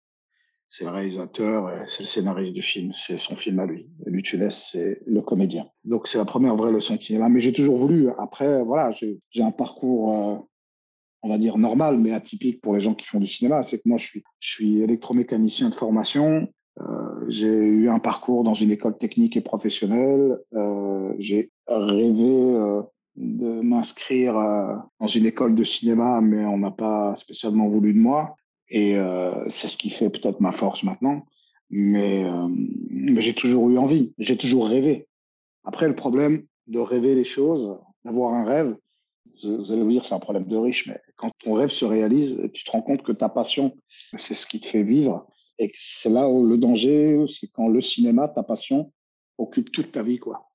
c'est 0.72 0.84
le 0.84 0.90
réalisateur, 0.90 1.70
c'est 1.86 2.00
le 2.02 2.06
scénariste 2.06 2.54
du 2.54 2.62
film, 2.62 2.92
c'est 2.94 3.18
son 3.18 3.36
film 3.36 3.58
à 3.58 3.66
lui. 3.66 3.90
Lui, 4.06 4.22
tu 4.22 4.38
laisses, 4.38 4.70
c'est 4.72 5.02
le 5.06 5.20
comédien. 5.20 5.66
Donc, 5.84 6.08
c'est 6.08 6.16
la 6.16 6.24
première 6.24 6.56
vraie 6.56 6.72
leçon 6.72 6.96
de 6.96 7.02
cinéma. 7.02 7.28
Mais 7.28 7.42
j'ai 7.42 7.52
toujours 7.52 7.76
voulu. 7.76 8.08
Après, 8.18 8.62
voilà, 8.64 8.90
j'ai 8.92 9.42
un 9.42 9.50
parcours, 9.50 10.16
euh, 10.16 10.36
on 11.22 11.28
va 11.28 11.36
dire 11.36 11.58
normal, 11.58 11.98
mais 11.98 12.12
atypique 12.12 12.62
pour 12.62 12.72
les 12.72 12.80
gens 12.80 12.94
qui 12.94 13.06
font 13.06 13.20
du 13.20 13.26
cinéma. 13.26 13.64
C'est 13.64 13.76
que 13.76 13.82
moi, 13.84 13.98
je 13.98 14.06
suis, 14.06 14.24
je 14.40 14.48
suis 14.48 14.80
électromécanicien 14.80 15.68
de 15.68 15.74
formation. 15.74 16.48
Euh, 16.80 17.26
j'ai 17.28 17.52
eu 17.52 17.90
un 17.90 17.98
parcours 17.98 18.42
dans 18.42 18.54
une 18.54 18.70
école 18.70 18.96
technique 18.96 19.36
et 19.36 19.42
professionnelle. 19.42 20.38
Euh, 20.54 21.12
j'ai 21.18 21.50
rêvé 21.66 22.22
de 23.16 23.60
m'inscrire 23.60 24.32
dans 24.98 25.06
une 25.06 25.26
école 25.26 25.54
de 25.54 25.64
cinéma, 25.64 26.22
mais 26.22 26.46
on 26.46 26.56
n'a 26.56 26.70
pas 26.70 27.14
spécialement 27.16 27.68
voulu 27.68 27.92
de 27.92 27.98
moi. 27.98 28.36
Et 28.72 28.96
euh, 28.96 29.48
c'est 29.50 29.68
ce 29.68 29.76
qui 29.76 29.90
fait 29.90 30.08
peut-être 30.08 30.40
ma 30.40 30.50
force 30.50 30.82
maintenant. 30.82 31.26
Mais, 31.68 32.24
euh, 32.24 32.48
mais 32.90 33.20
j'ai 33.20 33.34
toujours 33.34 33.68
eu 33.70 33.78
envie, 33.78 34.12
j'ai 34.18 34.36
toujours 34.36 34.66
rêvé. 34.66 35.08
Après, 35.64 35.86
le 35.86 35.94
problème 35.94 36.46
de 36.66 36.78
rêver 36.78 37.14
les 37.14 37.24
choses, 37.24 37.78
d'avoir 38.04 38.34
un 38.34 38.44
rêve, 38.44 38.76
vous 39.44 39.72
allez 39.72 39.82
vous 39.82 39.90
dire 39.90 40.06
c'est 40.06 40.14
un 40.14 40.20
problème 40.20 40.46
de 40.46 40.56
riche, 40.56 40.86
mais 40.86 40.98
quand 41.16 41.30
ton 41.38 41.54
rêve 41.54 41.70
se 41.70 41.84
réalise, 41.84 42.40
tu 42.54 42.64
te 42.64 42.70
rends 42.70 42.82
compte 42.82 43.02
que 43.02 43.12
ta 43.12 43.28
passion, 43.28 43.76
c'est 44.16 44.34
ce 44.34 44.46
qui 44.46 44.60
te 44.60 44.66
fait 44.66 44.82
vivre. 44.82 45.26
Et 45.58 45.70
c'est 45.74 46.10
là 46.10 46.28
où 46.28 46.46
le 46.46 46.56
danger, 46.56 47.24
c'est 47.28 47.48
quand 47.48 47.68
le 47.68 47.80
cinéma, 47.80 48.28
ta 48.28 48.42
passion, 48.42 48.92
occupe 49.38 49.70
toute 49.70 49.92
ta 49.92 50.02
vie. 50.02 50.18
quoi. 50.18 50.51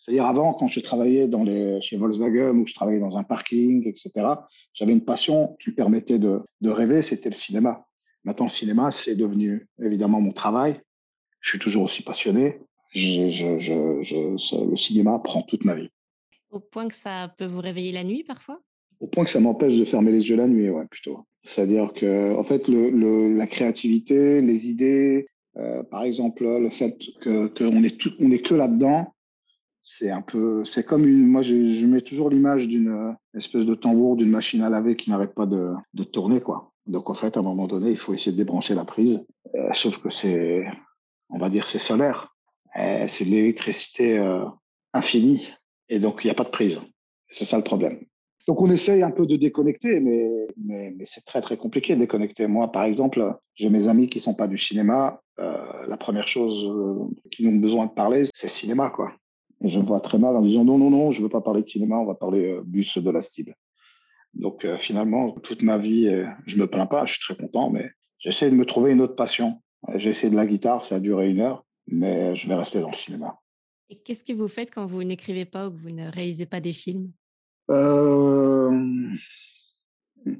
C'est-à-dire 0.00 0.24
avant, 0.24 0.54
quand 0.54 0.66
je 0.66 0.80
travaillais 0.80 1.28
dans 1.28 1.42
les, 1.42 1.78
chez 1.82 1.98
Volkswagen 1.98 2.56
ou 2.56 2.66
je 2.66 2.72
travaillais 2.72 3.00
dans 3.00 3.18
un 3.18 3.22
parking, 3.22 3.86
etc., 3.86 4.26
j'avais 4.72 4.92
une 4.92 5.04
passion 5.04 5.58
qui 5.62 5.70
me 5.70 5.74
permettait 5.74 6.18
de, 6.18 6.40
de 6.62 6.70
rêver, 6.70 7.02
c'était 7.02 7.28
le 7.28 7.34
cinéma. 7.34 7.86
Maintenant, 8.24 8.46
le 8.46 8.50
cinéma, 8.50 8.92
c'est 8.92 9.14
devenu 9.14 9.68
évidemment 9.78 10.22
mon 10.22 10.32
travail. 10.32 10.80
Je 11.40 11.50
suis 11.50 11.58
toujours 11.58 11.84
aussi 11.84 12.02
passionné. 12.02 12.60
Je, 12.94 13.28
je, 13.30 13.58
je, 13.58 14.70
le 14.70 14.76
cinéma 14.76 15.18
prend 15.18 15.42
toute 15.42 15.66
ma 15.66 15.74
vie. 15.74 15.90
Au 16.50 16.60
point 16.60 16.88
que 16.88 16.94
ça 16.94 17.32
peut 17.36 17.44
vous 17.44 17.60
réveiller 17.60 17.92
la 17.92 18.02
nuit 18.02 18.24
parfois? 18.24 18.58
Au 19.00 19.06
point 19.06 19.24
que 19.24 19.30
ça 19.30 19.40
m'empêche 19.40 19.76
de 19.78 19.84
fermer 19.84 20.12
les 20.12 20.30
yeux 20.30 20.36
la 20.36 20.48
nuit, 20.48 20.70
ouais, 20.70 20.86
plutôt. 20.90 21.26
C'est-à-dire 21.42 21.92
que, 21.92 22.34
en 22.36 22.44
fait, 22.44 22.68
le, 22.68 22.90
le, 22.90 23.36
la 23.36 23.46
créativité, 23.46 24.40
les 24.40 24.66
idées, 24.66 25.28
euh, 25.58 25.82
par 25.82 26.04
exemple, 26.04 26.44
le 26.44 26.70
fait 26.70 26.98
qu'on 27.22 27.48
que 27.48 27.86
est, 27.86 27.98
tout, 27.98 28.12
on 28.18 28.30
est 28.30 28.42
que 28.42 28.54
là-dedans, 28.54 29.12
c'est 29.82 30.10
un 30.10 30.22
peu, 30.22 30.64
c'est 30.64 30.84
comme 30.84 31.06
une, 31.06 31.26
moi 31.26 31.42
je, 31.42 31.86
mets 31.86 32.00
toujours 32.00 32.30
l'image 32.30 32.68
d'une 32.68 32.88
euh, 32.88 33.12
espèce 33.38 33.64
de 33.64 33.74
tambour 33.74 34.16
d'une 34.16 34.30
machine 34.30 34.62
à 34.62 34.68
laver 34.68 34.96
qui 34.96 35.10
n'arrête 35.10 35.34
pas 35.34 35.46
de, 35.46 35.74
tourner 36.12 36.40
quoi. 36.40 36.72
Donc 36.86 37.10
en 37.10 37.14
fait 37.14 37.36
à 37.36 37.40
un 37.40 37.42
moment 37.42 37.66
donné 37.66 37.90
il 37.90 37.98
faut 37.98 38.14
essayer 38.14 38.32
de 38.32 38.36
débrancher 38.36 38.74
la 38.74 38.84
prise, 38.84 39.24
euh, 39.54 39.72
sauf 39.72 39.98
que 39.98 40.10
c'est, 40.10 40.66
on 41.28 41.38
va 41.38 41.48
dire 41.48 41.66
c'est 41.66 41.78
solaire, 41.78 42.34
euh, 42.76 43.06
c'est 43.08 43.24
de 43.24 43.30
l'électricité 43.30 44.18
infinie 44.92 45.52
et 45.88 45.98
donc 45.98 46.20
il 46.24 46.26
n'y 46.26 46.32
a 46.32 46.34
pas 46.34 46.44
de 46.44 46.50
prise. 46.50 46.80
C'est 47.26 47.44
ça 47.44 47.56
le 47.56 47.64
problème. 47.64 48.00
Donc 48.48 48.60
on 48.60 48.70
essaye 48.70 49.02
un 49.02 49.10
peu 49.12 49.26
de 49.26 49.36
déconnecter, 49.36 50.00
mais, 50.00 50.48
mais, 50.56 51.04
c'est 51.04 51.24
très 51.24 51.40
très 51.40 51.56
compliqué 51.56 51.94
de 51.94 52.00
déconnecter. 52.00 52.46
Moi 52.46 52.72
par 52.72 52.84
exemple, 52.84 53.34
j'ai 53.54 53.70
mes 53.70 53.86
amis 53.86 54.08
qui 54.08 54.18
sont 54.18 54.34
pas 54.34 54.48
du 54.48 54.58
cinéma. 54.58 55.20
la 55.38 55.96
première 55.96 56.26
chose 56.26 56.56
qu'ils 57.30 57.48
ont 57.48 57.60
besoin 57.60 57.86
de 57.86 57.92
parler, 57.92 58.24
c'est 58.34 58.48
cinéma 58.48 58.90
quoi. 58.90 59.12
Et 59.62 59.68
je 59.68 59.78
me 59.78 59.84
vois 59.84 60.00
très 60.00 60.18
mal 60.18 60.36
en 60.36 60.42
disant 60.42 60.64
non, 60.64 60.78
non, 60.78 60.90
non, 60.90 61.10
je 61.10 61.22
veux 61.22 61.28
pas 61.28 61.40
parler 61.40 61.62
de 61.62 61.68
cinéma, 61.68 61.96
on 61.96 62.06
va 62.06 62.14
parler 62.14 62.50
euh, 62.50 62.62
bus 62.64 62.98
de 62.98 63.10
la 63.10 63.22
style. 63.22 63.54
Donc 64.34 64.64
euh, 64.64 64.78
finalement, 64.78 65.32
toute 65.32 65.62
ma 65.62 65.76
vie, 65.76 66.06
euh, 66.08 66.26
je 66.46 66.56
me 66.56 66.66
plains 66.66 66.86
pas, 66.86 67.04
je 67.04 67.12
suis 67.14 67.20
très 67.20 67.36
content, 67.36 67.70
mais 67.70 67.90
j'essaie 68.18 68.50
de 68.50 68.54
me 68.54 68.64
trouver 68.64 68.92
une 68.92 69.00
autre 69.00 69.16
passion. 69.16 69.60
J'ai 69.94 70.10
essayé 70.10 70.30
de 70.30 70.36
la 70.36 70.46
guitare, 70.46 70.84
ça 70.84 70.96
a 70.96 71.00
duré 71.00 71.30
une 71.30 71.40
heure, 71.40 71.64
mais 71.86 72.34
je 72.34 72.48
vais 72.48 72.54
rester 72.54 72.80
dans 72.80 72.90
le 72.90 72.96
cinéma. 72.96 73.38
Et 73.88 73.96
qu'est-ce 73.96 74.24
que 74.24 74.32
vous 74.32 74.48
faites 74.48 74.72
quand 74.72 74.86
vous 74.86 75.02
n'écrivez 75.02 75.44
pas 75.44 75.68
ou 75.68 75.72
que 75.72 75.78
vous 75.78 75.90
ne 75.90 76.08
réalisez 76.10 76.46
pas 76.46 76.60
des 76.60 76.72
films? 76.72 77.10
Euh... 77.70 78.70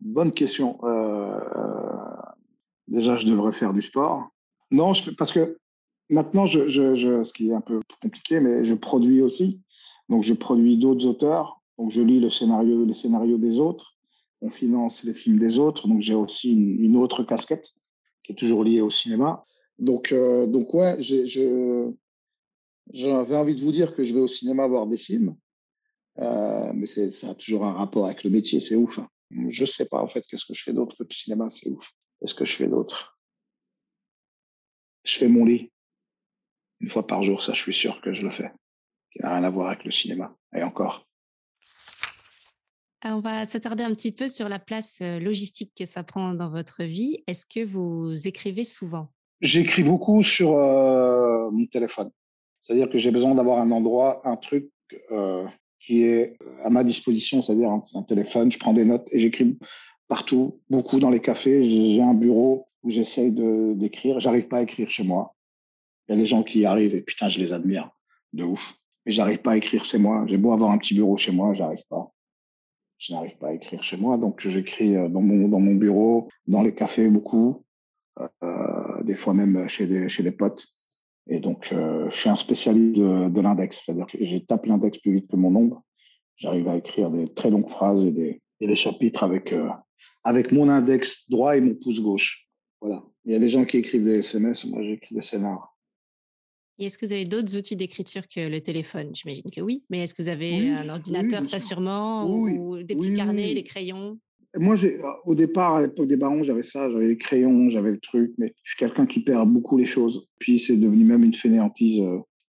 Bonne 0.00 0.32
question. 0.32 0.78
Euh... 0.84 1.38
Déjà, 2.88 3.16
je 3.16 3.26
devrais 3.26 3.52
faire 3.52 3.72
du 3.72 3.82
sport. 3.82 4.28
Non, 4.70 4.94
je... 4.94 5.10
parce 5.10 5.30
que 5.30 5.58
maintenant, 6.10 6.46
je, 6.46 6.68
je, 6.68 6.94
je, 6.94 7.24
ce 7.24 7.32
qui 7.32 7.48
est 7.48 7.54
un 7.54 7.60
peu 7.60 7.80
compliqué, 8.02 8.40
mais 8.40 8.64
je 8.64 8.74
produis 8.74 9.22
aussi. 9.22 9.60
Donc, 10.08 10.22
je 10.22 10.34
produis 10.34 10.76
d'autres 10.76 11.06
auteurs. 11.06 11.60
Donc, 11.78 11.90
je 11.90 12.02
lis 12.02 12.20
les 12.20 12.30
scénarios 12.30 13.38
des 13.38 13.58
autres. 13.58 13.96
On 14.42 14.50
finance 14.50 15.04
les 15.04 15.14
films 15.14 15.38
des 15.38 15.58
autres. 15.58 15.88
Donc, 15.88 16.02
j'ai 16.02 16.14
aussi 16.14 16.52
une, 16.52 16.96
autre 16.96 17.22
casquette 17.22 17.68
qui 18.24 18.32
est 18.32 18.36
toujours 18.36 18.64
liée 18.64 18.80
au 18.80 18.90
cinéma. 18.90 19.44
Donc, 19.78 20.12
euh, 20.12 20.46
donc 20.46 20.74
ouais, 20.74 21.00
je, 21.00 21.90
j'avais 22.92 23.36
envie 23.36 23.54
de 23.54 23.60
vous 23.60 23.72
dire 23.72 23.94
que 23.94 24.04
je 24.04 24.12
vais 24.12 24.20
au 24.20 24.26
cinéma 24.26 24.66
voir 24.66 24.86
des 24.86 24.98
films, 24.98 25.36
euh, 26.18 26.70
mais 26.74 26.86
ça 26.86 27.30
a 27.30 27.34
toujours 27.34 27.64
un 27.64 27.72
rapport 27.72 28.04
avec 28.04 28.24
le 28.24 28.30
métier, 28.30 28.60
c'est 28.60 28.74
ouf. 28.76 28.98
Hein. 28.98 29.08
Je 29.48 29.64
sais 29.64 29.88
pas 29.88 30.02
en 30.02 30.08
fait 30.08 30.22
qu'est-ce 30.26 30.44
que 30.44 30.54
je 30.54 30.62
fais 30.62 30.74
d'autre 30.74 30.96
que 30.98 31.04
le 31.04 31.14
cinéma, 31.14 31.48
c'est 31.48 31.70
ouf. 31.70 31.88
Qu'est-ce 32.20 32.34
que 32.34 32.44
je 32.44 32.56
fais 32.56 32.66
d'autre? 32.66 33.18
Je 35.04 35.16
fais 35.16 35.28
mon 35.28 35.46
lit 35.46 35.69
une 36.80 36.90
fois 36.90 37.06
par 37.06 37.22
jour, 37.22 37.42
ça 37.42 37.52
je 37.52 37.60
suis 37.60 37.74
sûr 37.74 38.00
que 38.00 38.12
je 38.12 38.22
le 38.22 38.30
fais. 38.30 38.50
Qui 39.12 39.22
n'a 39.22 39.34
rien 39.34 39.44
à 39.44 39.50
voir 39.50 39.68
avec 39.68 39.84
le 39.84 39.90
cinéma. 39.90 40.34
Et 40.54 40.62
encore. 40.62 41.06
On 43.04 43.20
va 43.20 43.46
s'attarder 43.46 43.82
un 43.82 43.94
petit 43.94 44.12
peu 44.12 44.28
sur 44.28 44.48
la 44.48 44.58
place 44.58 44.98
euh, 45.00 45.18
logistique 45.18 45.72
que 45.76 45.86
ça 45.86 46.02
prend 46.02 46.34
dans 46.34 46.50
votre 46.50 46.84
vie. 46.84 47.24
Est-ce 47.26 47.46
que 47.46 47.64
vous 47.64 48.28
écrivez 48.28 48.64
souvent? 48.64 49.08
J'écris 49.40 49.82
beaucoup 49.82 50.22
sur 50.22 50.54
euh, 50.54 51.50
mon 51.50 51.64
téléphone. 51.66 52.10
C'est-à-dire 52.60 52.90
que 52.90 52.98
j'ai 52.98 53.10
besoin 53.10 53.34
d'avoir 53.34 53.58
un 53.58 53.70
endroit, 53.70 54.20
un 54.26 54.36
truc 54.36 54.70
euh, 55.12 55.46
qui 55.80 56.02
est 56.02 56.36
à 56.62 56.68
ma 56.68 56.84
disposition, 56.84 57.40
c'est-à-dire 57.40 57.70
un, 57.70 57.82
un, 57.94 58.02
téléphone. 58.02 58.52
Je 58.52 58.58
prends 58.58 58.74
des 58.74 58.84
notes 58.84 59.08
et 59.12 59.18
j'écris 59.18 59.58
partout, 60.06 60.60
beaucoup 60.68 61.00
dans 61.00 61.08
les 61.08 61.20
cafés. 61.20 61.64
J'ai 61.64 62.02
un 62.02 62.14
bureau 62.14 62.68
où 62.82 62.90
j'essaye 62.90 63.32
d'écrire. 63.32 64.20
J'arrive 64.20 64.48
pas 64.48 64.58
à 64.58 64.62
écrire 64.62 64.90
chez 64.90 65.04
moi. 65.04 65.34
Il 66.10 66.16
y 66.16 66.18
a 66.18 66.20
des 66.20 66.26
gens 66.26 66.42
qui 66.42 66.60
y 66.60 66.66
arrivent 66.66 66.94
et 66.94 67.00
putain, 67.00 67.28
je 67.28 67.38
les 67.38 67.52
admire 67.52 67.88
de 68.32 68.44
ouf. 68.44 68.74
Mais 69.06 69.12
j'arrive 69.12 69.40
pas 69.40 69.52
à 69.52 69.56
écrire 69.56 69.84
chez 69.84 69.98
moi. 69.98 70.26
J'ai 70.28 70.36
beau 70.36 70.52
avoir 70.52 70.72
un 70.72 70.78
petit 70.78 70.94
bureau 70.94 71.16
chez 71.16 71.32
moi, 71.32 71.54
j'arrive 71.54 71.86
pas. 71.88 72.12
Je 72.98 73.14
n'arrive 73.14 73.38
pas 73.38 73.48
à 73.48 73.52
écrire 73.54 73.82
chez 73.82 73.96
moi, 73.96 74.18
donc 74.18 74.46
j'écris 74.46 74.92
dans 74.92 75.22
mon 75.22 75.48
dans 75.48 75.60
mon 75.60 75.76
bureau, 75.76 76.28
dans 76.46 76.62
les 76.62 76.74
cafés 76.74 77.08
beaucoup. 77.08 77.64
Euh, 78.42 79.02
des 79.02 79.14
fois 79.14 79.32
même 79.32 79.68
chez 79.68 79.86
des, 79.86 80.08
chez 80.08 80.22
des 80.22 80.32
potes. 80.32 80.66
Et 81.28 81.40
donc, 81.40 81.72
euh, 81.72 82.10
je 82.10 82.16
suis 82.16 82.28
un 82.28 82.34
spécialiste 82.34 82.96
de, 82.96 83.28
de 83.28 83.40
l'index, 83.40 83.82
c'est-à-dire 83.84 84.06
que 84.06 84.18
j'ai 84.20 84.44
tape 84.44 84.66
l'index 84.66 84.98
plus 84.98 85.14
vite 85.14 85.30
que 85.30 85.36
mon 85.36 85.50
nombre. 85.50 85.82
J'arrive 86.36 86.68
à 86.68 86.76
écrire 86.76 87.10
des 87.10 87.28
très 87.28 87.50
longues 87.50 87.68
phrases 87.68 88.04
et 88.04 88.12
des, 88.12 88.42
et 88.60 88.66
des 88.66 88.76
chapitres 88.76 89.22
avec, 89.22 89.52
euh, 89.52 89.68
avec 90.24 90.52
mon 90.52 90.68
index 90.68 91.28
droit 91.30 91.56
et 91.56 91.60
mon 91.60 91.74
pouce 91.74 92.00
gauche. 92.00 92.48
Voilà. 92.80 93.02
Il 93.24 93.32
y 93.32 93.34
a 93.34 93.38
des 93.38 93.48
gens 93.50 93.64
qui 93.64 93.76
écrivent 93.76 94.04
des 94.04 94.18
SMS, 94.18 94.64
moi 94.64 94.82
j'écris 94.82 95.14
des 95.14 95.20
scénars. 95.20 95.69
Et 96.80 96.86
est-ce 96.86 96.96
que 96.96 97.04
vous 97.04 97.12
avez 97.12 97.26
d'autres 97.26 97.56
outils 97.58 97.76
d'écriture 97.76 98.26
que 98.26 98.40
le 98.40 98.62
téléphone? 98.62 99.14
J'imagine 99.14 99.50
que 99.54 99.60
oui, 99.60 99.84
mais 99.90 100.00
est-ce 100.00 100.14
que 100.14 100.22
vous 100.22 100.30
avez 100.30 100.60
oui, 100.60 100.70
un 100.70 100.88
ordinateur, 100.88 101.42
oui, 101.42 101.46
ça 101.46 101.60
sûrement, 101.60 102.26
oui, 102.26 102.56
ou 102.56 102.82
des 102.82 102.96
petits 102.96 103.12
carnets, 103.12 103.52
des 103.52 103.62
crayons? 103.62 104.18
Moi, 104.56 104.76
au 105.26 105.34
départ, 105.34 105.76
à 105.76 105.82
l'époque 105.82 106.08
des 106.08 106.16
barons, 106.16 106.42
j'avais 106.42 106.62
ça, 106.62 106.90
j'avais 106.90 107.08
les 107.08 107.18
crayons, 107.18 107.68
j'avais 107.68 107.90
le 107.90 108.00
truc, 108.00 108.32
mais 108.38 108.54
je 108.64 108.70
suis 108.70 108.78
quelqu'un 108.78 109.04
qui 109.04 109.20
perd 109.20 109.48
beaucoup 109.48 109.76
les 109.76 109.84
choses. 109.84 110.26
Puis 110.38 110.58
c'est 110.58 110.76
devenu 110.76 111.04
même 111.04 111.22
une 111.22 111.34
fainéantise. 111.34 112.02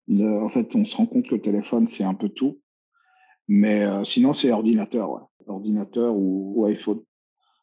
De, 0.06 0.24
en 0.24 0.48
fait, 0.48 0.74
on 0.76 0.84
se 0.84 0.96
rend 0.96 1.06
compte 1.06 1.26
que 1.26 1.34
le 1.34 1.42
téléphone, 1.42 1.88
c'est 1.88 2.04
un 2.04 2.14
peu 2.14 2.28
tout. 2.28 2.60
Mais 3.48 3.82
euh, 3.82 4.04
sinon, 4.04 4.32
c'est 4.32 4.52
ordinateur, 4.52 5.10
ouais. 5.10 5.22
ordinateur 5.48 6.14
ou, 6.14 6.54
ou, 6.56 6.66
iPhone, 6.66 7.00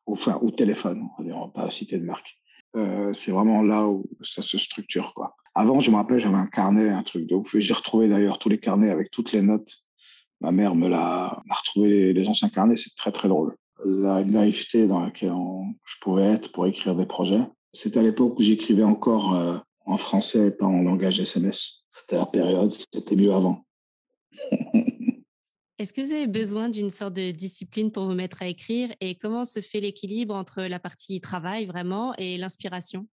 enfin, 0.06 0.38
ou 0.42 0.52
téléphone. 0.52 1.08
On 1.18 1.24
va 1.24 1.34
va 1.34 1.48
pas 1.48 1.72
citer 1.72 1.98
de 1.98 2.04
marque. 2.04 2.38
Euh, 2.76 3.14
c'est 3.14 3.32
vraiment 3.32 3.64
là 3.64 3.88
où 3.88 4.06
ça 4.22 4.44
se 4.44 4.58
structure, 4.58 5.14
quoi. 5.16 5.27
Avant, 5.58 5.80
je 5.80 5.90
me 5.90 5.96
rappelle, 5.96 6.20
j'avais 6.20 6.36
un 6.36 6.46
carnet, 6.46 6.90
un 6.90 7.02
truc 7.04 7.26
de 7.26 7.36
ouf. 7.36 7.58
J'ai 7.58 7.74
retrouvé 7.74 8.08
d'ailleurs 8.08 8.38
tous 8.38 8.50
les 8.50 8.60
carnets 8.60 8.92
avec 8.92 9.10
toutes 9.10 9.32
les 9.32 9.42
notes. 9.42 9.84
Ma 10.40 10.52
mère 10.52 10.76
me 10.76 10.88
l'a 10.88 11.42
retrouvé 11.50 12.14
les 12.14 12.28
anciens 12.28 12.50
carnets, 12.50 12.76
c'est 12.78 12.96
très 12.96 13.12
très 13.12 13.28
drôle 13.28 13.56
la 13.86 14.24
naïveté 14.24 14.88
dans 14.88 15.02
laquelle 15.02 15.34
je 15.86 15.96
pouvais 16.02 16.26
être 16.26 16.52
pour 16.52 16.66
écrire 16.66 16.96
des 16.96 17.06
projets. 17.06 17.42
C'était 17.74 18.00
à 18.00 18.04
l'époque 18.04 18.38
où 18.40 18.42
j'écrivais 18.42 18.84
encore 18.84 19.36
euh, 19.36 19.58
en 19.86 19.98
français 19.98 20.48
et 20.48 20.52
pas 20.52 20.66
en 20.66 20.82
langage 20.82 21.20
SMS. 21.20 21.84
C'était 21.92 22.18
la 22.18 22.26
période, 22.26 22.72
c'était 22.72 23.16
mieux 23.16 23.34
avant. 23.34 23.66
Est-ce 25.80 25.94
que 25.94 26.02
vous 26.02 26.12
avez 26.12 26.26
besoin 26.26 26.70
d'une 26.70 26.90
sorte 26.90 27.14
de 27.14 27.30
discipline 27.30 27.92
pour 27.92 28.06
vous 28.06 28.16
mettre 28.16 28.42
à 28.42 28.48
écrire? 28.48 28.90
Et 29.00 29.14
comment 29.14 29.46
se 29.46 29.62
fait 29.62 29.80
l'équilibre 29.80 30.34
entre 30.34 30.64
la 30.64 30.80
partie 30.80 31.22
travail 31.22 31.68
vraiment 31.68 32.16
et 32.16 32.38
l'inspiration? 32.38 33.08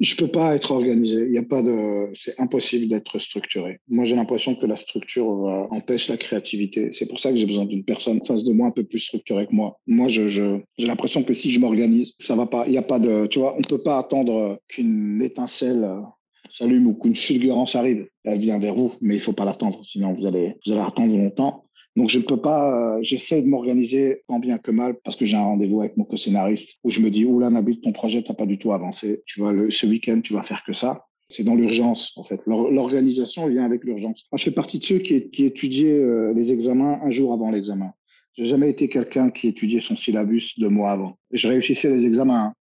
Je 0.00 0.16
peux 0.16 0.28
pas 0.28 0.54
être 0.54 0.70
organisé. 0.70 1.26
Il 1.26 1.32
y 1.32 1.38
a 1.38 1.42
pas 1.42 1.62
de, 1.62 2.10
c'est 2.14 2.38
impossible 2.40 2.88
d'être 2.88 3.18
structuré. 3.18 3.80
Moi, 3.88 4.04
j'ai 4.04 4.16
l'impression 4.16 4.54
que 4.54 4.66
la 4.66 4.76
structure 4.76 5.28
empêche 5.70 6.08
la 6.08 6.16
créativité. 6.16 6.90
C'est 6.92 7.06
pour 7.06 7.20
ça 7.20 7.30
que 7.30 7.36
j'ai 7.36 7.46
besoin 7.46 7.66
d'une 7.66 7.84
personne 7.84 8.20
face 8.26 8.42
de 8.42 8.52
moi 8.52 8.68
un 8.68 8.70
peu 8.70 8.84
plus 8.84 9.00
structurée 9.00 9.46
que 9.46 9.54
moi. 9.54 9.78
Moi, 9.86 10.08
je, 10.08 10.28
j'ai 10.28 10.86
l'impression 10.86 11.22
que 11.22 11.34
si 11.34 11.52
je 11.52 11.60
m'organise, 11.60 12.14
ça 12.18 12.34
va 12.34 12.46
pas. 12.46 12.64
Il 12.66 12.72
y 12.72 12.78
a 12.78 12.82
pas 12.82 12.98
de, 12.98 13.26
tu 13.26 13.38
vois, 13.38 13.56
on 13.58 13.62
peut 13.62 13.82
pas 13.82 13.98
attendre 13.98 14.58
qu'une 14.68 15.20
étincelle 15.22 15.86
s'allume 16.50 16.86
ou 16.86 16.94
qu'une 16.94 17.16
fulgurance 17.16 17.74
arrive. 17.74 18.06
Elle 18.24 18.38
vient 18.38 18.58
vers 18.58 18.74
vous, 18.74 18.94
mais 19.00 19.14
il 19.14 19.20
faut 19.20 19.32
pas 19.32 19.44
l'attendre. 19.44 19.84
Sinon, 19.84 20.14
vous 20.14 20.26
allez, 20.26 20.54
vous 20.66 20.72
allez 20.72 20.80
attendre 20.80 21.16
longtemps. 21.16 21.64
Donc, 21.96 22.08
je 22.08 22.18
ne 22.18 22.24
peux 22.24 22.40
pas, 22.40 22.96
euh, 22.96 22.98
j'essaie 23.02 23.42
de 23.42 23.48
m'organiser 23.48 24.22
tant 24.28 24.38
bien 24.38 24.58
que 24.58 24.70
mal 24.70 24.96
parce 25.04 25.16
que 25.16 25.24
j'ai 25.24 25.36
un 25.36 25.42
rendez-vous 25.42 25.80
avec 25.80 25.96
mon 25.96 26.04
co-scénariste 26.04 26.78
où 26.84 26.90
je 26.90 27.00
me 27.00 27.10
dis, 27.10 27.24
oula, 27.24 27.50
Nabil, 27.50 27.80
ton 27.80 27.92
projet, 27.92 28.22
t'as 28.22 28.34
pas 28.34 28.46
du 28.46 28.58
tout 28.58 28.72
avancé. 28.72 29.22
Tu 29.26 29.40
vois, 29.40 29.52
le, 29.52 29.70
ce 29.70 29.86
week-end, 29.86 30.20
tu 30.22 30.32
vas 30.32 30.42
faire 30.42 30.62
que 30.64 30.72
ça. 30.72 31.06
C'est 31.28 31.44
dans 31.44 31.54
l'urgence, 31.54 32.12
en 32.16 32.24
fait. 32.24 32.40
L'organisation 32.46 33.46
vient 33.46 33.64
avec 33.64 33.84
l'urgence. 33.84 34.24
Moi, 34.32 34.38
je 34.38 34.44
fais 34.44 34.50
partie 34.50 34.78
de 34.78 34.84
ceux 34.84 34.98
qui, 34.98 35.30
qui 35.30 35.44
étudiaient 35.44 35.92
euh, 35.92 36.32
les 36.34 36.52
examens 36.52 36.98
un 37.02 37.10
jour 37.10 37.32
avant 37.32 37.50
l'examen. 37.50 37.92
J'ai 38.34 38.46
jamais 38.46 38.70
été 38.70 38.88
quelqu'un 38.88 39.30
qui 39.30 39.48
étudiait 39.48 39.80
son 39.80 39.96
syllabus 39.96 40.54
deux 40.58 40.68
mois 40.68 40.92
avant. 40.92 41.18
Je 41.32 41.48
réussissais 41.48 41.94
les 41.94 42.06
examens. 42.06 42.52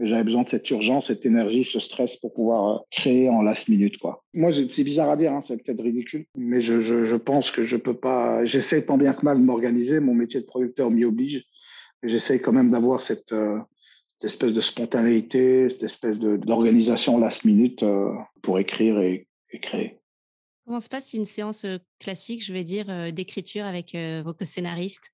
Hein. 0.00 0.06
J'avais 0.06 0.24
besoin 0.24 0.42
de 0.42 0.48
cette 0.48 0.68
urgence, 0.70 1.08
cette 1.08 1.26
énergie, 1.26 1.64
ce 1.64 1.80
stress 1.80 2.16
pour 2.16 2.32
pouvoir 2.32 2.76
euh, 2.76 2.78
créer 2.90 3.28
en 3.28 3.42
last 3.42 3.68
minute, 3.68 3.98
quoi. 3.98 4.24
Moi, 4.34 4.50
c'est 4.52 4.84
bizarre 4.84 5.10
à 5.10 5.16
dire, 5.16 5.32
hein, 5.32 5.42
c'est 5.46 5.62
peut-être 5.62 5.82
ridicule, 5.82 6.26
mais 6.36 6.60
je, 6.60 6.80
je, 6.80 7.04
je, 7.04 7.16
pense 7.16 7.50
que 7.50 7.62
je 7.62 7.76
peux 7.76 7.94
pas. 7.94 8.44
J'essaie 8.44 8.84
tant 8.84 8.96
bien 8.96 9.12
que 9.12 9.24
mal 9.24 9.38
de 9.38 9.42
m'organiser. 9.42 10.00
Mon 10.00 10.14
métier 10.14 10.40
de 10.40 10.46
producteur 10.46 10.90
m'y 10.90 11.04
oblige. 11.04 11.44
J'essaie 12.02 12.40
quand 12.40 12.52
même 12.52 12.70
d'avoir 12.70 13.02
cette, 13.02 13.32
euh, 13.32 13.58
cette, 14.20 14.30
espèce 14.30 14.54
de 14.54 14.60
spontanéité, 14.60 15.68
cette 15.68 15.82
espèce 15.82 16.18
d'organisation 16.18 17.18
last 17.18 17.44
minute 17.44 17.82
euh, 17.82 18.10
pour 18.42 18.58
écrire 18.58 19.00
et, 19.00 19.28
et, 19.50 19.60
créer. 19.60 19.98
Comment 20.64 20.80
se 20.80 20.88
passe 20.88 21.12
une 21.14 21.24
séance 21.24 21.66
classique, 21.98 22.44
je 22.44 22.52
vais 22.52 22.64
dire, 22.64 23.12
d'écriture 23.12 23.64
avec 23.64 23.96
vos 24.24 24.32
co-scénaristes? 24.32 25.10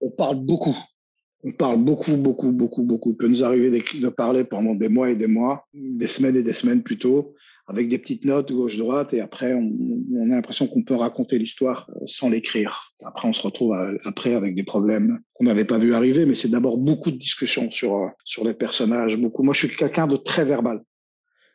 On 0.00 0.10
parle 0.10 0.36
beaucoup 0.36 0.74
on 1.42 1.52
parle 1.52 1.82
beaucoup, 1.82 2.16
beaucoup, 2.16 2.52
beaucoup, 2.52 2.82
beaucoup. 2.82 3.10
Il 3.10 3.16
peut 3.16 3.28
nous 3.28 3.44
arriver 3.44 3.70
de 3.70 4.08
parler 4.08 4.44
pendant 4.44 4.74
des 4.74 4.88
mois 4.88 5.10
et 5.10 5.16
des 5.16 5.26
mois, 5.26 5.66
des 5.72 6.06
semaines 6.06 6.36
et 6.36 6.42
des 6.42 6.52
semaines 6.52 6.82
plutôt, 6.82 7.34
avec 7.66 7.88
des 7.88 7.98
petites 7.98 8.24
notes 8.24 8.50
gauche-droite, 8.52 9.14
et 9.14 9.20
après, 9.20 9.54
on, 9.54 9.72
on 10.16 10.30
a 10.32 10.34
l'impression 10.34 10.66
qu'on 10.66 10.82
peut 10.82 10.96
raconter 10.96 11.38
l'histoire 11.38 11.88
euh, 11.90 12.00
sans 12.06 12.28
l'écrire. 12.28 12.92
Après, 13.04 13.28
on 13.28 13.32
se 13.32 13.42
retrouve 13.42 13.76
après 14.04 14.34
avec 14.34 14.56
des 14.56 14.64
problèmes 14.64 15.20
qu'on 15.34 15.44
n'avait 15.44 15.64
pas 15.64 15.78
vu 15.78 15.94
arriver, 15.94 16.26
mais 16.26 16.34
c'est 16.34 16.48
d'abord 16.48 16.78
beaucoup 16.78 17.12
de 17.12 17.16
discussions 17.16 17.70
sur, 17.70 17.94
euh, 17.94 18.08
sur 18.24 18.44
les 18.44 18.54
personnages, 18.54 19.16
beaucoup. 19.16 19.44
Moi, 19.44 19.54
je 19.54 19.66
suis 19.66 19.76
quelqu'un 19.76 20.08
de 20.08 20.16
très 20.16 20.44
verbal. 20.44 20.82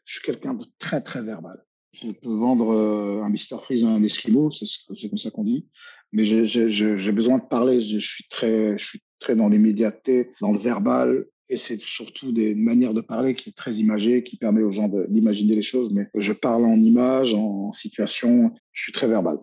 Je 0.06 0.14
suis 0.14 0.22
quelqu'un 0.22 0.54
de 0.54 0.66
très, 0.80 1.02
très 1.02 1.22
verbal. 1.22 1.64
Je 1.92 2.12
peux 2.12 2.30
vendre 2.30 2.72
euh, 2.72 3.24
un 3.24 3.30
Mr 3.30 3.62
Freeze 3.62 3.84
à 3.84 3.90
un 3.90 4.04
Esquimau, 4.04 4.52
c'est 4.52 5.10
comme 5.10 5.18
ça 5.18 5.32
qu'on 5.32 5.44
dit, 5.44 5.68
mais 6.16 6.24
j'ai 6.24 7.12
besoin 7.12 7.40
de 7.40 7.44
parler. 7.44 7.82
Je 7.82 8.00
suis 8.00 8.26
très, 8.30 8.78
je 8.78 8.86
suis 8.86 9.02
très 9.20 9.36
dans 9.36 9.50
l'immédiateté, 9.50 10.32
dans 10.40 10.54
le 10.54 10.58
verbal. 10.58 11.26
Et 11.50 11.58
c'est 11.58 11.80
surtout 11.80 12.32
des 12.32 12.56
manières 12.56 12.94
de 12.94 13.02
parler 13.02 13.36
qui 13.36 13.50
est 13.50 13.54
très 13.54 13.74
imagée, 13.74 14.24
qui 14.24 14.38
permet 14.38 14.64
aux 14.64 14.72
gens 14.72 14.90
d'imaginer 15.10 15.56
les 15.56 15.62
choses. 15.62 15.94
Mais 15.94 16.08
je 16.16 16.32
parle 16.32 16.66
en 16.66 16.76
images, 16.76 17.34
en 17.34 17.74
situation. 17.74 18.52
Je 18.72 18.84
suis 18.84 18.94
très 18.94 19.08
verbal. 19.08 19.38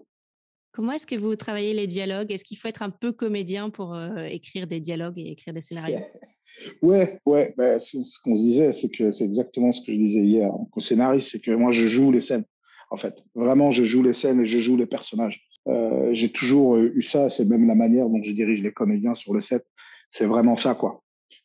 Comment 0.73 0.93
est-ce 0.93 1.07
que 1.07 1.15
vous 1.15 1.37
travaillez 1.37 1.75
les 1.75 1.87
dialogues? 1.87 2.33
Est-ce 2.33 2.45
qu'il 2.45 2.57
faut 2.57 2.69
être 2.69 2.83
un 2.83 2.91
peu 2.91 3.13
comédien 3.13 3.69
pour 3.69 3.95
euh, 3.95 4.25
écrire 4.25 4.67
des 4.67 4.81
dialogues 4.81 5.19
et 5.19 5.31
écrire 5.31 5.55
des 5.55 5.61
scénarios? 5.61 5.99
Ouais, 6.81 7.19
ouais. 7.27 7.55
Ben, 7.57 7.81
ce 7.81 7.97
qu'on 8.23 8.37
se 8.37 8.41
disait, 8.41 8.73
c'est 8.73 8.89
que 8.89 9.11
c'est 9.11 9.25
exactement 9.25 9.73
ce 9.73 9.81
que 9.81 9.91
je 9.93 9.97
disais 9.97 10.21
hier 10.21 10.51
au 10.73 10.81
scénariste, 10.81 11.31
c'est 11.33 11.41
que 11.41 11.51
moi, 11.51 11.73
je 11.73 11.89
joue 11.89 12.13
les 12.13 12.21
scènes. 12.21 12.45
En 12.91 12.97
fait, 12.97 13.17
vraiment, 13.35 13.73
je 13.73 13.83
joue 13.83 14.03
les 14.03 14.13
scènes 14.13 14.43
et 14.43 14.47
je 14.47 14.59
joue 14.59 14.77
les 14.77 14.87
personnages. 14.87 15.43
Euh, 15.69 16.13
j'ai 16.13 16.31
toujours 16.31 16.77
eu 16.77 17.03
ça, 17.03 17.29
c'est 17.29 17.45
même 17.45 17.67
la 17.67 17.75
manière 17.75 18.09
dont 18.09 18.23
je 18.23 18.33
dirige 18.33 18.63
les 18.63 18.73
comédiens 18.73 19.15
sur 19.15 19.33
le 19.33 19.41
set. 19.41 19.65
C'est 20.11 20.27
vraiment 20.27 20.57
ça, 20.57 20.75
quoi. 20.75 21.03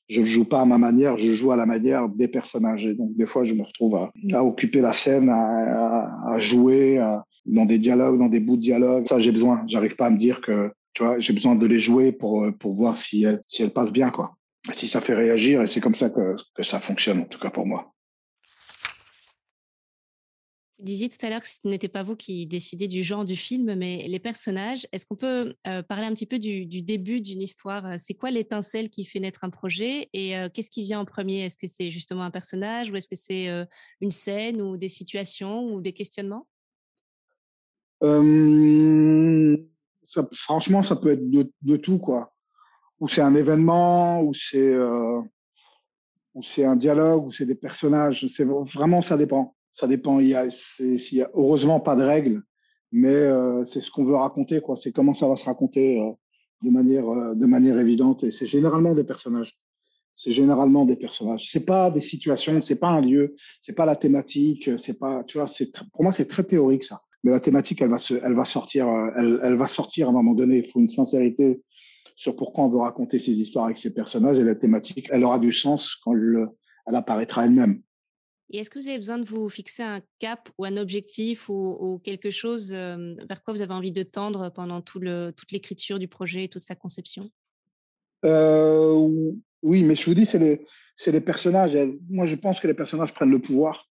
Je 0.09 0.21
ne 0.21 0.25
joue 0.25 0.45
pas 0.45 0.61
à 0.61 0.65
ma 0.65 0.77
manière, 0.77 1.17
je 1.17 1.33
joue 1.33 1.51
à 1.51 1.55
la 1.55 1.65
manière 1.65 2.07
des 2.09 2.27
personnages. 2.27 2.85
Et 2.85 2.93
donc, 2.93 3.15
des 3.15 3.25
fois, 3.25 3.43
je 3.43 3.53
me 3.53 3.63
retrouve 3.63 3.95
à, 3.95 4.11
à 4.33 4.43
occuper 4.43 4.81
la 4.81 4.93
scène, 4.93 5.29
à, 5.29 6.33
à 6.33 6.39
jouer 6.39 6.99
dans 7.45 7.65
des 7.65 7.77
dialogues, 7.77 8.17
dans 8.17 8.29
des 8.29 8.39
bouts 8.39 8.55
de 8.55 8.61
dialogue. 8.61 9.05
Ça, 9.07 9.19
j'ai 9.19 9.31
besoin. 9.31 9.63
J'arrive 9.67 9.95
pas 9.95 10.07
à 10.07 10.09
me 10.09 10.17
dire 10.17 10.41
que, 10.41 10.71
tu 10.93 11.03
vois, 11.03 11.19
j'ai 11.19 11.33
besoin 11.33 11.55
de 11.55 11.67
les 11.67 11.79
jouer 11.79 12.11
pour, 12.11 12.45
pour 12.59 12.73
voir 12.75 12.97
si 12.97 13.23
elles, 13.23 13.41
si 13.47 13.63
elles 13.63 13.73
passent 13.73 13.91
bien, 13.91 14.09
quoi. 14.09 14.35
Si 14.73 14.87
ça 14.87 15.01
fait 15.01 15.15
réagir, 15.15 15.61
et 15.61 15.67
c'est 15.67 15.79
comme 15.79 15.95
ça 15.95 16.09
que, 16.09 16.35
que 16.55 16.63
ça 16.63 16.79
fonctionne, 16.79 17.19
en 17.19 17.25
tout 17.25 17.39
cas 17.39 17.49
pour 17.49 17.65
moi. 17.65 17.93
Vous 20.79 20.85
disiez 20.85 21.09
tout 21.09 21.17
à 21.25 21.29
l'heure 21.31 21.41
que 21.41 21.47
ce 21.47 21.57
n'était 21.63 21.87
pas 21.87 22.03
vous 22.03 22.15
qui 22.15 22.45
décidez 22.45 22.87
du 22.87 23.01
genre 23.01 23.25
du 23.25 23.35
film, 23.35 23.73
mais 23.73 24.05
les 24.07 24.19
personnages. 24.19 24.87
Est-ce 24.91 25.07
qu'on 25.07 25.15
peut 25.15 25.55
parler 25.89 26.05
un 26.05 26.13
petit 26.13 26.27
peu 26.27 26.37
du, 26.37 26.67
début 26.83 27.19
d'une 27.19 27.41
histoire? 27.41 27.99
C'est 27.99 28.13
quoi 28.13 28.29
l'étincelle 28.29 28.91
qui 28.91 29.03
fait 29.03 29.19
naître 29.19 29.43
un 29.43 29.49
projet? 29.49 30.07
Et 30.13 30.35
qu'est-ce 30.53 30.69
qui 30.69 30.83
vient 30.83 30.99
en 30.99 31.05
premier? 31.05 31.45
Est-ce 31.45 31.57
que 31.57 31.65
c'est 31.65 31.89
justement 31.89 32.21
un 32.21 32.29
personnage 32.29 32.91
ou 32.91 32.95
est-ce 32.95 33.09
que 33.09 33.15
c'est 33.15 33.49
une 34.01 34.11
scène 34.11 34.61
ou 34.61 34.77
des 34.77 34.87
situations 34.87 35.73
ou 35.73 35.81
des 35.81 35.93
questionnements? 35.93 36.45
Franchement, 40.33 40.83
ça 40.83 40.95
peut 40.95 41.13
être 41.13 41.27
de, 41.27 41.77
tout, 41.77 41.97
quoi. 41.97 42.35
Ou 42.99 43.07
c'est 43.07 43.21
un 43.21 43.33
événement, 43.33 44.21
ou 44.21 44.35
c'est 44.35 44.75
ou 46.35 46.43
c'est 46.43 46.65
un 46.65 46.75
dialogue, 46.75 47.25
ou 47.25 47.31
c'est 47.31 47.47
des 47.47 47.55
personnages. 47.55 48.23
Vraiment 48.75 49.01
ça 49.01 49.17
dépend 49.17 49.56
ça 49.77 49.87
dépend. 49.87 50.19
Il 50.19 50.27
y 50.27 50.35
a, 50.35 50.47
y 50.47 51.21
a 51.21 51.29
heureusement 51.35 51.79
pas 51.79 51.95
de 51.95 52.03
règles, 52.03 52.41
mais 52.91 53.13
euh, 53.13 53.63
c'est 53.65 53.79
ce 53.79 53.91
qu'on 53.91 54.05
veut 54.05 54.15
raconter, 54.15 54.59
quoi. 54.59 54.75
C'est 54.75 54.91
comment 54.91 55.13
ça 55.13 55.27
va 55.27 55.35
se 55.35 55.45
raconter 55.45 56.01
euh, 56.01 56.11
de 56.63 56.71
manière, 56.71 57.07
euh, 57.07 57.35
de 57.35 57.45
manière 57.45 57.77
évidente. 57.79 58.23
Et 58.23 58.31
c'est 58.31 58.47
généralement 58.47 58.95
des 58.95 59.03
personnages. 59.03 59.55
C'est 60.15 60.31
généralement 60.31 60.83
des 60.83 60.95
personnages. 60.95 61.45
C'est 61.47 61.65
pas 61.65 61.91
des 61.91 62.01
situations, 62.01 62.59
c'est 62.63 62.79
pas 62.79 62.87
un 62.87 63.01
lieu, 63.01 63.35
c'est 63.61 63.73
pas 63.73 63.85
la 63.85 63.95
thématique, 63.95 64.67
c'est 64.79 64.97
pas, 64.97 65.23
tu 65.25 65.37
vois, 65.37 65.47
c'est 65.47 65.71
pour 65.93 66.01
moi 66.01 66.11
c'est 66.11 66.25
très 66.25 66.43
théorique 66.43 66.83
ça. 66.83 67.01
Mais 67.23 67.29
la 67.29 67.39
thématique, 67.39 67.83
elle 67.83 67.89
va 67.89 67.99
se, 67.99 68.15
elle 68.15 68.33
va 68.33 68.45
sortir, 68.45 68.87
elle, 69.15 69.39
elle 69.43 69.57
va 69.57 69.67
sortir 69.67 70.07
à 70.07 70.09
un 70.09 70.13
moment 70.13 70.33
donné. 70.33 70.63
Il 70.65 70.71
faut 70.71 70.79
une 70.79 70.87
sincérité 70.87 71.61
sur 72.15 72.35
pourquoi 72.35 72.63
on 72.63 72.69
veut 72.69 72.79
raconter 72.79 73.19
ces 73.19 73.39
histoires 73.39 73.65
avec 73.65 73.77
ces 73.77 73.93
personnages 73.93 74.39
et 74.39 74.43
la 74.43 74.55
thématique, 74.55 75.07
elle 75.11 75.23
aura 75.23 75.37
du 75.37 75.53
sens 75.53 75.95
quand 76.03 76.15
elle, 76.15 76.47
elle 76.87 76.95
apparaîtra 76.95 77.45
elle-même. 77.45 77.83
Et 78.51 78.59
est-ce 78.59 78.69
que 78.69 78.79
vous 78.79 78.87
avez 78.87 78.97
besoin 78.97 79.17
de 79.17 79.25
vous 79.25 79.49
fixer 79.49 79.83
un 79.83 80.01
cap 80.19 80.49
ou 80.57 80.65
un 80.65 80.77
objectif 80.77 81.49
ou, 81.49 81.99
quelque 82.03 82.29
chose 82.31 82.71
vers 82.71 83.43
quoi 83.43 83.53
vous 83.53 83.61
avez 83.61 83.73
envie 83.73 83.91
de 83.91 84.03
tendre 84.03 84.49
pendant 84.49 84.81
toute 84.81 85.51
l'écriture 85.51 85.99
du 85.99 86.07
projet 86.07 86.45
et 86.45 86.47
toute 86.47 86.61
sa 86.61 86.75
conception? 86.75 87.29
Euh, 88.25 89.31
Oui, 89.63 89.83
mais 89.83 89.95
je 89.95 90.05
vous 90.05 90.13
dis, 90.13 90.25
c'est 90.25 90.39
les, 90.39 90.65
les, 91.05 91.21
personnages. 91.21 91.77
Moi, 92.09 92.25
je 92.25 92.35
pense 92.35 92.59
que 92.59 92.67
les 92.67 92.73
personnages 92.73 93.13
prennent 93.13 93.31
le 93.31 93.41
pouvoir 93.41 93.89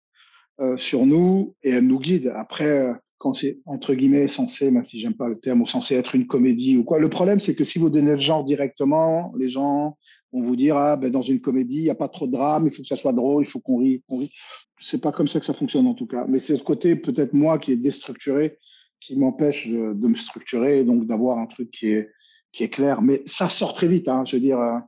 euh, 0.60 0.76
sur 0.78 1.04
nous 1.04 1.54
et 1.62 1.70
elles 1.70 1.86
nous 1.86 2.00
guident. 2.00 2.32
Après, 2.34 2.94
quand 3.18 3.32
c'est 3.32 3.60
entre 3.66 3.94
guillemets 3.94 4.26
censé, 4.26 4.70
même 4.70 4.84
si 4.84 5.00
j'aime 5.00 5.14
pas 5.14 5.28
le 5.28 5.38
terme, 5.38 5.62
ou 5.62 5.66
censé 5.66 5.94
être 5.94 6.14
une 6.14 6.26
comédie 6.26 6.76
ou 6.76 6.84
quoi. 6.84 6.98
Le 6.98 7.08
problème, 7.08 7.40
c'est 7.40 7.54
que 7.54 7.64
si 7.64 7.78
vous 7.78 7.90
donnez 7.90 8.12
le 8.12 8.18
genre 8.18 8.44
directement, 8.44 9.32
les 9.38 9.48
gens 9.48 9.96
vont 10.32 10.42
vous 10.42 10.56
dire 10.56 10.76
ah 10.76 10.96
ben 10.96 11.10
dans 11.10 11.22
une 11.22 11.40
comédie, 11.40 11.78
il 11.78 11.84
n'y 11.84 11.90
a 11.90 11.94
pas 11.94 12.08
trop 12.08 12.26
de 12.26 12.32
drame, 12.32 12.66
il 12.66 12.72
faut 12.72 12.82
que 12.82 12.88
ça 12.88 12.96
soit 12.96 13.12
drôle, 13.12 13.44
il 13.44 13.50
faut 13.50 13.60
qu'on 13.60 13.78
rit, 13.78 14.02
qu'on 14.08 14.18
rit. 14.18 14.32
C'est 14.80 15.00
pas 15.00 15.12
comme 15.12 15.26
ça 15.26 15.40
que 15.40 15.46
ça 15.46 15.54
fonctionne 15.54 15.86
en 15.86 15.94
tout 15.94 16.06
cas. 16.06 16.26
Mais 16.28 16.38
c'est 16.38 16.56
ce 16.56 16.62
côté 16.62 16.96
peut-être 16.96 17.32
moi 17.32 17.58
qui 17.58 17.72
est 17.72 17.76
déstructuré 17.76 18.58
qui 19.00 19.16
m'empêche 19.16 19.68
de, 19.68 20.06
me 20.06 20.14
structurer 20.14 20.80
et 20.80 20.84
donc 20.84 21.06
d'avoir 21.06 21.38
un 21.38 21.46
truc 21.46 21.70
qui 21.70 21.88
est 21.88 22.10
qui 22.52 22.64
est 22.64 22.70
clair. 22.70 23.02
Mais 23.02 23.22
ça 23.26 23.48
sort 23.48 23.74
très 23.74 23.86
vite. 23.86 24.08
Hein, 24.08 24.24
je 24.24 24.36
veux 24.36 24.40
dire, 24.40 24.58
euh, 24.58 24.78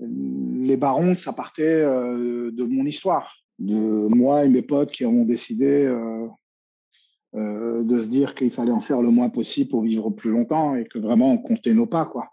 les 0.00 0.76
barons, 0.76 1.14
ça 1.14 1.32
partait 1.32 1.82
euh, 1.82 2.50
de 2.52 2.64
mon 2.64 2.84
histoire, 2.86 3.34
de 3.58 3.74
moi 3.74 4.44
et 4.44 4.48
mes 4.48 4.62
potes 4.62 4.92
qui 4.92 5.04
ont 5.04 5.24
décidé 5.24 5.84
euh, 7.34 7.82
de 7.82 8.00
se 8.00 8.06
dire 8.06 8.34
qu'il 8.34 8.50
fallait 8.50 8.70
en 8.70 8.80
faire 8.80 9.02
le 9.02 9.10
moins 9.10 9.28
possible 9.28 9.70
pour 9.70 9.82
vivre 9.82 10.10
plus 10.10 10.30
longtemps 10.30 10.76
et 10.76 10.84
que 10.84 10.98
vraiment 10.98 11.32
on 11.32 11.38
comptait 11.38 11.74
nos 11.74 11.86
pas, 11.86 12.06
quoi, 12.06 12.28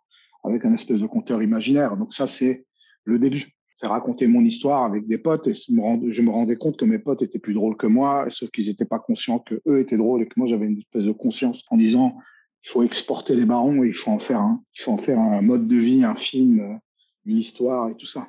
avec 0.48 0.66
un 0.66 0.74
espèce 0.74 1.02
de 1.02 1.08
compteur 1.08 1.42
imaginaire. 1.42 1.98
Donc 1.98 2.14
ça, 2.14 2.28
c'est 2.28 2.66
le 3.04 3.20
début. 3.20 3.52
C'est 3.76 3.88
raconter 3.88 4.28
mon 4.28 4.42
histoire 4.42 4.86
avec 4.86 5.06
des 5.06 5.18
potes 5.18 5.48
et 5.48 5.54
je 5.54 5.72
me 5.72 6.30
rendais 6.30 6.56
compte 6.56 6.78
que 6.78 6.86
mes 6.86 7.00
potes 7.00 7.22
étaient 7.22 7.40
plus 7.40 7.54
drôles 7.54 7.76
que 7.76 7.88
moi, 7.88 8.26
sauf 8.30 8.50
qu'ils 8.52 8.68
n'étaient 8.68 8.86
pas 8.86 9.00
conscients 9.00 9.40
que 9.40 9.62
eux 9.68 9.80
étaient 9.80 9.98
drôles 9.98 10.22
et 10.22 10.28
que 10.28 10.36
moi 10.38 10.48
j'avais 10.48 10.66
une 10.66 10.78
espèce 10.78 11.04
de 11.04 11.12
conscience 11.12 11.62
en 11.70 11.76
disant 11.76 12.18
il 12.64 12.70
faut 12.70 12.84
exporter 12.84 13.36
les 13.36 13.46
barons 13.46 13.84
et 13.84 13.88
il 13.88 13.94
faut 13.94 14.12
en 14.12 14.20
faire 14.20 14.40
un, 14.40 14.62
faut 14.78 14.92
en 14.92 14.98
faire 14.98 15.20
un 15.20 15.42
mode 15.42 15.68
de 15.68 15.76
vie, 15.76 16.06
un 16.06 16.16
film, 16.16 16.80
une 17.26 17.38
histoire 17.38 17.90
et 17.90 17.96
tout 17.96 18.08
ça. 18.08 18.28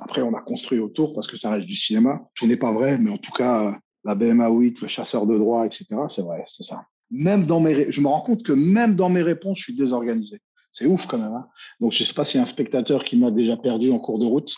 Après, 0.00 0.22
on 0.22 0.34
a 0.34 0.40
construit 0.40 0.78
autour 0.78 1.14
parce 1.14 1.28
que 1.28 1.36
ça 1.36 1.50
reste 1.50 1.66
du 1.66 1.74
cinéma. 1.74 2.20
Tout 2.34 2.46
n'est 2.46 2.56
pas 2.56 2.72
vrai, 2.72 2.98
mais 2.98 3.10
en 3.10 3.18
tout 3.18 3.32
cas, 3.32 3.78
la 4.04 4.14
BMA 4.14 4.48
8, 4.48 4.80
le 4.80 4.88
chasseur 4.88 5.26
de 5.26 5.36
droit, 5.38 5.66
etc. 5.66 5.86
C'est 6.08 6.22
vrai, 6.22 6.44
c'est 6.48 6.64
ça. 6.64 6.84
Même 7.10 7.46
dans 7.46 7.60
mes, 7.60 7.90
je 7.90 8.00
me 8.00 8.08
rends 8.08 8.22
compte 8.22 8.42
que 8.42 8.52
même 8.52 8.96
dans 8.96 9.08
mes 9.08 9.22
réponses, 9.22 9.58
je 9.58 9.64
suis 9.64 9.76
désorganisé. 9.76 10.40
C'est 10.72 10.86
ouf 10.86 11.06
quand 11.06 11.18
même. 11.18 11.32
Hein. 11.32 11.48
Donc 11.80 11.92
je 11.92 12.02
ne 12.02 12.06
sais 12.06 12.14
pas 12.14 12.22
a 12.22 12.40
un 12.40 12.44
spectateur 12.44 13.04
qui 13.04 13.16
m'a 13.16 13.30
déjà 13.30 13.56
perdu 13.56 13.90
en 13.90 13.98
cours 13.98 14.18
de 14.18 14.24
route. 14.24 14.54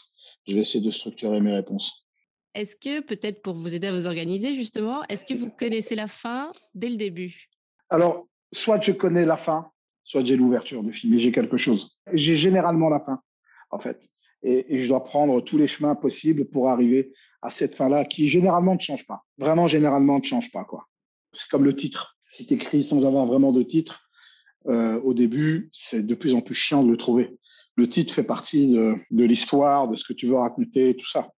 Je 0.47 0.55
vais 0.55 0.61
essayer 0.61 0.85
de 0.85 0.91
structurer 0.91 1.41
mes 1.41 1.53
réponses. 1.53 2.07
Est-ce 2.55 2.77
que 2.77 3.01
peut-être 3.01 3.41
pour 3.41 3.55
vous 3.55 3.75
aider 3.75 3.87
à 3.87 3.93
vous 3.93 4.07
organiser 4.07 4.55
justement, 4.55 5.03
est-ce 5.09 5.25
que 5.25 5.35
vous 5.35 5.51
connaissez 5.51 5.95
la 5.95 6.07
fin 6.07 6.53
dès 6.75 6.91
le 6.91 6.97
début? 6.97 7.49
Alors, 7.89 8.27
soit 8.53 8.81
je 8.81 8.93
connais 8.93 9.25
la 9.25 9.39
fin, 9.39 9.71
soit 10.05 10.25
j'ai 10.25 10.37
l'ouverture 10.37 10.83
du 10.83 10.93
film 10.93 11.15
et 11.15 11.19
j'ai 11.19 11.33
quelque 11.33 11.57
chose. 11.57 11.99
J'ai 12.13 12.37
généralement 12.37 12.91
la 12.91 13.01
fin, 13.01 13.23
en 13.71 13.79
fait. 13.79 14.01
Et, 14.43 14.75
et, 14.75 14.83
je 14.83 14.89
dois 14.89 15.05
prendre 15.05 15.41
tous 15.41 15.57
les 15.57 15.67
chemins 15.69 15.95
possibles 15.95 16.47
pour 16.47 16.69
arriver 16.69 17.13
à 17.43 17.51
cette 17.51 17.75
fin-là 17.75 18.05
qui 18.05 18.29
généralement 18.29 18.75
ne 18.75 18.81
change 18.81 19.07
pas. 19.07 19.25
Vraiment, 19.39 19.69
généralement 19.69 20.19
ne 20.19 20.25
change 20.25 20.51
pas. 20.51 20.65
quoi. 20.65 20.89
C'est 21.33 21.49
comme 21.49 21.65
le 21.65 21.75
titre. 21.75 22.19
Si 22.29 22.47
tu 22.47 22.55
écris 22.55 22.85
sans 22.85 23.05
avoir 23.07 23.27
vraiment 23.27 23.53
de 23.53 23.63
titre, 23.63 24.02
euh, 24.67 25.01
au 25.01 25.15
début, 25.15 25.71
c'est 25.73 26.07
de 26.07 26.15
plus 26.15 26.35
en 26.35 26.41
plus 26.41 26.55
chiant 26.55 26.83
de 26.83 26.91
le 26.91 26.97
trouver. 26.97 27.37
Le 27.77 27.89
titre 27.89 28.13
fait 28.13 28.25
partie 28.25 28.69
de, 28.69 29.25
l'histoire, 29.25 29.89
de 29.89 29.97
ce 29.97 30.05
que 30.05 30.13
tu 30.13 30.27
veux 30.27 30.37
raconter, 30.37 30.95
tout 30.95 31.09
ça. 31.09 31.31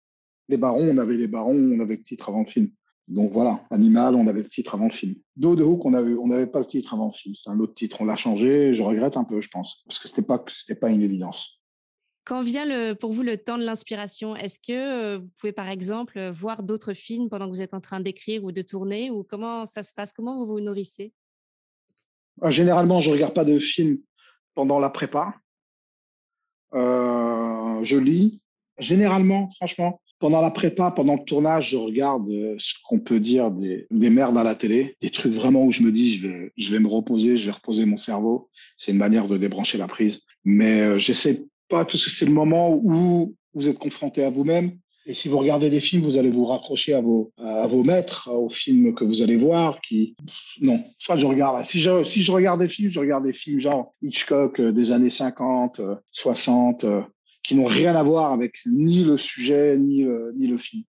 Les 0.49 0.57
barons, 0.57 0.89
on 0.89 0.97
avait 0.97 1.15
les 1.15 1.27
barons, 1.27 1.55
on 1.55 1.79
avait 1.79 1.97
le 1.97 2.03
titre 2.03 2.29
avant 2.29 2.41
le 2.41 2.47
film. 2.47 2.69
Donc 3.07 3.31
voilà, 3.31 3.63
Animal, 3.69 4.15
on 4.15 4.27
avait 4.27 4.41
le 4.41 4.49
titre 4.49 4.75
avant 4.75 4.85
le 4.85 4.91
film. 4.91 5.15
Do 5.35 5.55
de 5.55 5.63
Hook, 5.63 5.85
on 5.85 5.93
avait, 5.93 6.13
on 6.15 6.27
n'avait 6.27 6.47
pas 6.47 6.59
le 6.59 6.65
titre 6.65 6.93
avant 6.93 7.07
le 7.07 7.11
film. 7.11 7.35
C'est 7.35 7.49
un 7.49 7.59
autre 7.59 7.75
titre, 7.75 8.01
on 8.01 8.05
l'a 8.05 8.15
changé. 8.15 8.73
Je 8.73 8.81
regrette 8.81 9.17
un 9.17 9.25
peu, 9.25 9.41
je 9.41 9.49
pense, 9.49 9.83
parce 9.85 9.99
que 9.99 10.07
c'était 10.07 10.21
pas, 10.21 10.43
pas 10.79 10.89
une 10.89 11.01
évidence. 11.01 11.59
Quand 12.25 12.41
vient 12.41 12.65
le, 12.65 12.93
pour 12.93 13.11
vous 13.11 13.21
le 13.21 13.37
temps 13.37 13.57
de 13.57 13.65
l'inspiration, 13.65 14.35
est-ce 14.35 14.57
que 14.57 15.17
vous 15.17 15.29
pouvez 15.37 15.51
par 15.51 15.69
exemple 15.69 16.29
voir 16.29 16.63
d'autres 16.63 16.93
films 16.93 17.29
pendant 17.29 17.45
que 17.45 17.51
vous 17.51 17.61
êtes 17.61 17.73
en 17.73 17.81
train 17.81 17.99
d'écrire 17.99 18.45
ou 18.45 18.53
de 18.53 18.61
tourner? 18.61 19.11
Ou 19.11 19.23
comment 19.23 19.65
ça 19.65 19.83
se 19.83 19.93
passe? 19.93 20.13
Comment 20.13 20.37
vous 20.37 20.53
vous 20.53 20.61
nourrissez? 20.61 21.11
Généralement, 22.47 23.01
je 23.01 23.09
ne 23.09 23.15
regarde 23.15 23.33
pas 23.33 23.45
de 23.45 23.59
films 23.59 23.99
pendant 24.55 24.79
la 24.79 24.89
prépa. 24.89 25.35
Euh, 26.73 27.83
je 27.83 27.97
lis. 27.97 28.41
Généralement, 28.79 29.49
franchement, 29.55 30.01
pendant 30.19 30.41
la 30.41 30.49
prépa, 30.49 30.89
pendant 30.89 31.15
le 31.15 31.23
tournage, 31.25 31.69
je 31.69 31.77
regarde 31.77 32.27
ce 32.57 32.73
qu'on 32.87 32.99
peut 32.99 33.19
dire 33.19 33.51
des, 33.51 33.85
des, 33.91 34.09
merdes 34.09 34.37
à 34.37 34.43
la 34.43 34.55
télé, 34.55 34.95
des 34.99 35.11
trucs 35.11 35.33
vraiment 35.33 35.63
où 35.63 35.71
je 35.71 35.83
me 35.83 35.91
dis 35.91 36.17
je 36.17 36.27
vais, 36.27 36.51
je 36.57 36.71
vais 36.71 36.79
me 36.79 36.87
reposer, 36.87 37.37
je 37.37 37.45
vais 37.45 37.51
reposer 37.51 37.85
mon 37.85 37.97
cerveau. 37.97 38.49
C'est 38.77 38.91
une 38.91 38.97
manière 38.97 39.27
de 39.27 39.37
débrancher 39.37 39.77
la 39.77 39.87
prise. 39.87 40.21
Mais 40.43 40.99
j'essaie 40.99 41.45
parce 41.69 41.91
que 41.91 42.09
c'est 42.09 42.25
le 42.25 42.31
moment 42.31 42.73
où 42.73 43.35
vous 43.53 43.67
êtes 43.67 43.77
confronté 43.77 44.23
à 44.23 44.29
vous-même. 44.29 44.77
Et 45.05 45.13
si 45.13 45.27
vous 45.27 45.37
regardez 45.37 45.69
des 45.69 45.81
films, 45.81 46.03
vous 46.03 46.17
allez 46.17 46.29
vous 46.29 46.45
raccrocher 46.45 46.93
à 46.93 47.01
vos, 47.01 47.33
à 47.37 47.67
vos 47.67 47.83
maîtres, 47.83 48.31
aux 48.31 48.49
films 48.49 48.95
que 48.95 49.03
vous 49.03 49.21
allez 49.21 49.35
voir. 49.35 49.81
Qui 49.81 50.15
non, 50.61 50.81
soit 50.97 51.17
je 51.17 51.25
regarde. 51.25 51.65
Si 51.65 51.79
je, 51.79 52.03
si 52.05 52.23
je 52.23 52.31
regarde 52.31 52.61
des 52.61 52.69
films, 52.69 52.89
je 52.89 52.99
regarde 52.99 53.25
des 53.25 53.33
films 53.33 53.59
genre 53.59 53.93
Hitchcock 54.01 54.59
euh, 54.61 54.71
des 54.71 54.91
années 54.91 55.09
50, 55.09 55.81
60, 56.11 56.83
euh, 56.85 56.87
euh, 56.87 57.01
qui 57.43 57.55
n'ont 57.55 57.65
rien 57.65 57.95
à 57.95 58.03
voir 58.03 58.31
avec 58.31 58.53
ni 58.65 59.03
le 59.03 59.17
sujet 59.17 59.77
ni 59.77 60.03
le, 60.03 60.33
ni 60.37 60.47
le 60.47 60.57
film. 60.57 60.83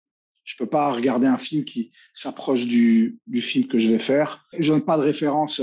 Je 0.44 0.56
peux 0.58 0.66
pas 0.66 0.92
regarder 0.92 1.26
un 1.26 1.38
film 1.38 1.64
qui 1.64 1.92
s'approche 2.12 2.66
du, 2.66 3.18
du 3.26 3.40
film 3.40 3.66
que 3.66 3.78
je 3.78 3.90
vais 3.90 3.98
faire. 3.98 4.44
Je 4.58 4.74
n'ai 4.74 4.80
pas 4.80 4.98
de 4.98 5.02
référence, 5.02 5.62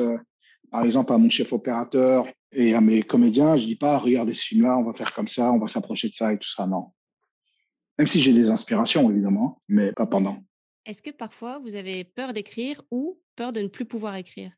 par 0.72 0.84
exemple, 0.84 1.14
à 1.14 1.18
mon 1.18 1.30
chef 1.30 1.54
opérateur 1.54 2.26
et 2.54 2.74
à 2.74 2.82
mes 2.82 3.04
comédiens, 3.04 3.58
je 3.58 3.66
dis 3.66 3.76
pas, 3.76 4.00
regardez 4.00 4.34
ce 4.34 4.46
film-là, 4.46 4.78
on 4.78 4.84
va 4.84 4.94
faire 4.94 5.14
comme 5.14 5.28
ça, 5.28 5.52
on 5.52 5.60
va 5.60 5.68
s'approcher 5.68 6.08
de 6.10 6.14
ça 6.14 6.34
et 6.34 6.38
tout 6.38 6.50
ça. 6.50 6.66
Non. 6.66 6.88
Même 8.00 8.08
si 8.08 8.22
j'ai 8.22 8.32
des 8.32 8.50
inspirations, 8.50 9.12
évidemment, 9.12 9.62
mais 9.68 9.92
pas 9.92 10.08
pendant. 10.08 10.38
Est-ce 10.86 11.02
que 11.02 11.10
parfois 11.10 11.60
vous 11.60 11.76
avez 11.76 12.06
peur 12.06 12.32
d'écrire 12.32 12.82
ou 12.92 13.20
peur 13.36 13.52
de 13.52 13.60
ne 13.60 13.68
plus 13.68 13.84
pouvoir 13.84 14.16
écrire? 14.16 14.54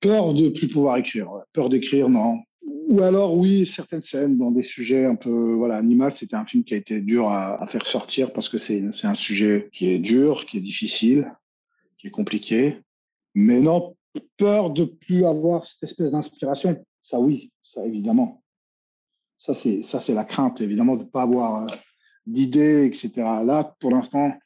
Peur 0.00 0.32
de 0.32 0.44
ne 0.44 0.48
plus 0.50 0.68
pouvoir 0.68 0.96
écrire. 0.96 1.28
Peur 1.52 1.68
d'écrire, 1.68 2.08
non. 2.08 2.38
Ou 2.62 3.02
alors, 3.02 3.36
oui, 3.36 3.66
certaines 3.66 4.02
scènes 4.02 4.38
dans 4.38 4.52
des 4.52 4.62
sujets 4.62 5.04
un 5.04 5.16
peu. 5.16 5.52
Voilà, 5.54 5.76
Animal, 5.78 6.12
c'était 6.12 6.36
un 6.36 6.46
film 6.46 6.62
qui 6.62 6.74
a 6.74 6.76
été 6.76 7.00
dur 7.00 7.28
à, 7.28 7.60
à 7.60 7.66
faire 7.66 7.84
sortir 7.86 8.32
parce 8.32 8.48
que 8.48 8.58
c'est 8.58 8.84
un 9.02 9.14
sujet 9.16 9.68
qui 9.72 9.88
est 9.88 9.98
dur, 9.98 10.46
qui 10.46 10.58
est 10.58 10.60
difficile, 10.60 11.30
qui 11.98 12.06
est 12.06 12.10
compliqué. 12.10 12.78
Mais 13.34 13.60
non, 13.60 13.96
peur 14.36 14.70
de 14.70 14.84
plus 14.84 15.24
avoir 15.24 15.66
cette 15.66 15.82
espèce 15.82 16.12
d'inspiration. 16.12 16.84
Ça, 17.02 17.18
oui, 17.18 17.50
ça, 17.64 17.84
évidemment. 17.84 18.44
Ça, 19.38 19.54
c'est, 19.54 19.82
ça, 19.82 19.98
c'est 19.98 20.14
la 20.14 20.24
crainte, 20.24 20.60
évidemment, 20.60 20.96
de 20.96 21.02
ne 21.02 21.08
pas 21.08 21.22
avoir 21.22 21.64
euh, 21.64 21.66
d'idées, 22.26 22.86
etc. 22.86 23.10
Là, 23.44 23.74
pour 23.80 23.90
l'instant, 23.90 24.38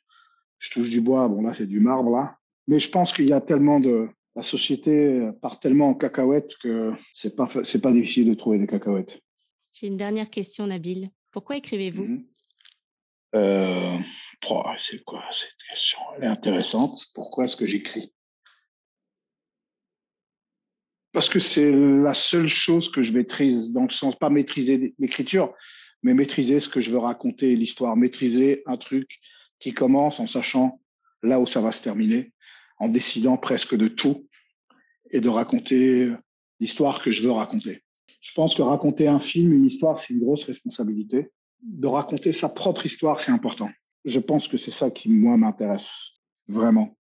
je 0.59 0.71
touche 0.71 0.91
du 0.91 1.01
bois. 1.01 1.29
Bon, 1.29 1.43
là, 1.43 1.55
c'est 1.55 1.67
du 1.67 1.81
marbre, 1.81 2.11
là. 2.11 2.39
Mais 2.67 2.81
je 2.81 2.91
pense 2.91 3.13
qu'il 3.13 3.29
y 3.29 3.33
a 3.33 3.41
tellement 3.41 3.81
de. 3.81 4.09
La 4.37 4.43
société 4.43 5.31
part 5.41 5.61
tellement 5.61 5.91
en 5.91 5.95
cacahuètes 5.95 6.57
que 6.61 6.93
c'est 7.15 7.37
pas, 7.37 7.49
c'est 7.63 7.81
pas 7.81 7.93
difficile 7.93 8.29
de 8.29 8.35
trouver 8.35 8.59
des 8.59 8.67
cacahuètes. 8.67 9.21
J'ai 9.71 9.87
une 9.87 9.97
dernière 9.97 10.29
question, 10.29 10.67
Nabil. 10.67 11.09
Pourquoi 11.31 11.57
écrivez-vous? 11.57 12.05
Mhm. 12.05 12.27
Euh, 13.37 13.97
oh, 14.51 14.65
c'est 14.79 15.03
quoi 15.05 15.23
cette 15.33 15.57
question? 15.69 15.99
Elle 16.17 16.25
est 16.25 16.29
intéressante. 16.29 17.01
Pourquoi 17.15 17.45
est-ce 17.45 17.57
que 17.57 17.67
j'écris? 17.67 18.13
Parce 21.13 21.29
que 21.29 21.39
c'est 21.39 21.71
la 21.71 22.15
seule 22.15 22.49
chose 22.49 22.91
que 22.91 23.03
je 23.03 23.13
maîtrise, 23.13 23.73
dans 23.73 23.85
le 23.85 23.91
sens, 23.91 24.17
pas 24.17 24.31
maîtriser 24.31 24.95
l'écriture, 24.99 25.55
mais 26.05 26.15
maîtriser 26.15 26.61
ce 26.61 26.69
que 26.69 26.83
je 26.83 26.91
veux 26.91 26.99
raconter, 26.99 27.57
l'histoire, 27.57 27.97
maîtriser 27.97 28.63
un 28.67 28.77
truc 28.77 29.19
qui 29.59 29.73
commence 29.73 30.21
en 30.21 30.27
sachant 30.27 30.79
là 31.23 31.41
où 31.41 31.47
ça 31.47 31.63
va 31.63 31.73
se 31.73 31.83
terminer, 31.83 32.33
en 32.79 32.91
décidant 32.91 33.39
presque 33.39 33.75
de 33.75 33.89
tout 33.89 34.29
et 35.11 35.21
de 35.21 35.29
raconter 35.31 36.13
l'histoire 36.61 37.03
que 37.03 37.11
je 37.11 37.23
veux 37.23 37.31
raconter. 37.33 37.83
Je 38.21 38.33
pense 38.35 38.55
que 38.55 38.61
raconter 38.61 39.09
un 39.09 39.19
film, 39.19 39.55
une 39.55 39.65
histoire, 39.65 39.99
c'est 39.99 40.13
une 40.13 40.21
grosse 40.21 40.45
responsabilité. 40.45 41.31
De 41.63 41.87
raconter 41.87 42.33
sa 42.33 42.51
propre 42.51 42.85
histoire, 42.85 43.21
c'est 43.21 43.33
important. 43.33 43.71
Je 44.05 44.21
pense 44.21 44.47
que 44.47 44.59
c'est 44.59 44.71
ça 44.71 44.91
qui, 44.91 45.09
moi, 45.09 45.39
m'intéresse 45.39 45.91
vraiment. 46.49 46.99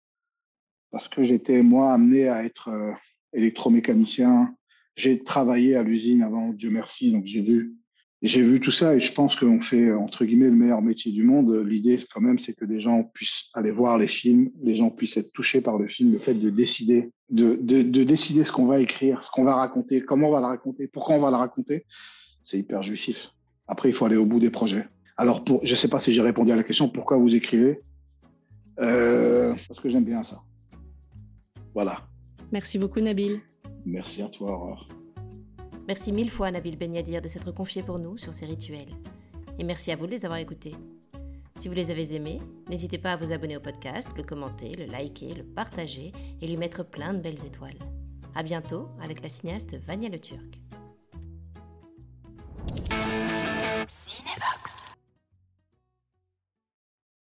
Parce 0.91 1.07
que 1.07 1.23
j'étais, 1.23 1.63
moi, 1.63 1.93
amené 1.93 2.29
à 2.29 2.45
être 2.45 2.69
euh, 2.69 2.93
électromécanicien. 3.33 4.57
J'ai 4.97 5.23
travaillé 5.23 5.77
à 5.77 5.85
l'usine 5.85 6.23
avant, 6.23 6.53
Dieu 6.53 6.71
merci, 6.71 7.13
donc 7.13 7.27
j'ai 7.27 7.43
vu 7.43 7.77
j'ai 8.23 8.43
vu 8.43 8.59
tout 8.59 8.73
ça 8.73 8.97
et 8.97 9.01
je 9.01 9.13
pense 9.13 9.37
qu'on 9.37 9.61
fait, 9.61 9.93
entre 9.93 10.25
guillemets, 10.25 10.47
le 10.49 10.57
meilleur 10.57 10.83
métier 10.83 11.13
du 11.13 11.23
monde. 11.23 11.53
L'idée, 11.65 12.01
quand 12.13 12.21
même, 12.21 12.39
c'est 12.39 12.53
que 12.53 12.65
des 12.65 12.81
gens 12.81 13.05
puissent 13.15 13.49
aller 13.55 13.71
voir 13.71 13.97
les 13.97 14.09
films, 14.09 14.51
les 14.63 14.75
gens 14.75 14.91
puissent 14.91 15.17
être 15.17 15.33
touchés 15.33 15.61
par 15.61 15.79
le 15.79 15.87
film, 15.87 16.13
le 16.13 16.19
fait 16.19 16.35
de 16.35 16.51
décider, 16.51 17.13
de, 17.31 17.57
de, 17.61 17.83
de 17.83 18.05
décider 18.05 18.43
ce 18.43 18.51
qu'on 18.51 18.67
va 18.67 18.81
écrire, 18.81 19.23
ce 19.23 19.31
qu'on 19.31 19.45
va 19.45 19.55
raconter, 19.55 20.01
comment 20.01 20.29
on 20.29 20.33
va 20.33 20.41
le 20.41 20.47
raconter, 20.47 20.89
pourquoi 20.89 21.15
on 21.15 21.21
va 21.21 21.31
le 21.31 21.37
raconter. 21.37 21.85
C'est 22.43 22.59
hyper 22.59 22.83
jouissif. 22.83 23.31
Après, 23.69 23.89
il 23.89 23.93
faut 23.93 24.07
aller 24.07 24.17
au 24.17 24.27
bout 24.27 24.41
des 24.41 24.51
projets. 24.51 24.87
Alors, 25.17 25.45
pour, 25.45 25.65
je 25.65 25.71
ne 25.73 25.77
sais 25.77 25.89
pas 25.89 26.01
si 26.01 26.13
j'ai 26.13 26.23
répondu 26.23 26.51
à 26.51 26.57
la 26.57 26.63
question, 26.63 26.89
pourquoi 26.89 27.19
vous 27.19 27.35
écrivez? 27.35 27.81
Euh, 28.81 29.55
Parce 29.69 29.81
que 29.81 29.89
j'aime 29.89 30.05
bien 30.05 30.23
ça. 30.23 30.41
Voilà. 31.75 32.09
Merci 32.51 32.79
beaucoup, 32.79 33.01
Nabil. 33.01 33.41
Merci 33.85 34.23
à 34.23 34.29
toi, 34.29 34.53
Aurore. 34.53 34.89
Merci 35.89 36.13
mille 36.13 36.31
fois, 36.31 36.51
Nabil 36.51 36.77
Benyadir, 36.77 37.23
de 37.23 37.29
s'être 37.29 37.51
confié 37.51 37.83
pour 37.83 37.99
nous 37.99 38.19
sur 38.19 38.35
ces 38.35 38.45
rituels. 38.45 38.95
Et 39.59 39.65
merci 39.65 39.91
à 39.91 39.97
vous 39.97 40.07
de 40.07 40.11
les 40.11 40.27
avoir 40.27 40.39
écoutés. 40.39 40.75
Si 41.59 41.67
vous 41.67 41.75
les 41.75 41.91
avez 41.91 42.15
aimés, 42.15 42.39
n'hésitez 42.69 42.99
pas 42.99 43.13
à 43.13 43.17
vous 43.17 43.33
abonner 43.33 43.57
au 43.57 43.61
podcast, 43.61 44.13
le 44.15 44.23
commenter, 44.23 44.73
le 44.75 44.85
liker, 44.85 45.33
le 45.33 45.45
partager 45.45 46.13
et 46.43 46.47
lui 46.47 46.59
mettre 46.59 46.85
plein 46.85 47.15
de 47.15 47.21
belles 47.21 47.43
étoiles. 47.43 47.79
À 48.35 48.43
bientôt 48.43 48.91
avec 49.03 49.23
la 49.23 49.31
cinéaste 49.31 49.79
Vania 49.87 50.11
Le 50.11 50.21
Turc. 50.21 50.61
Cinéma. 53.89 54.58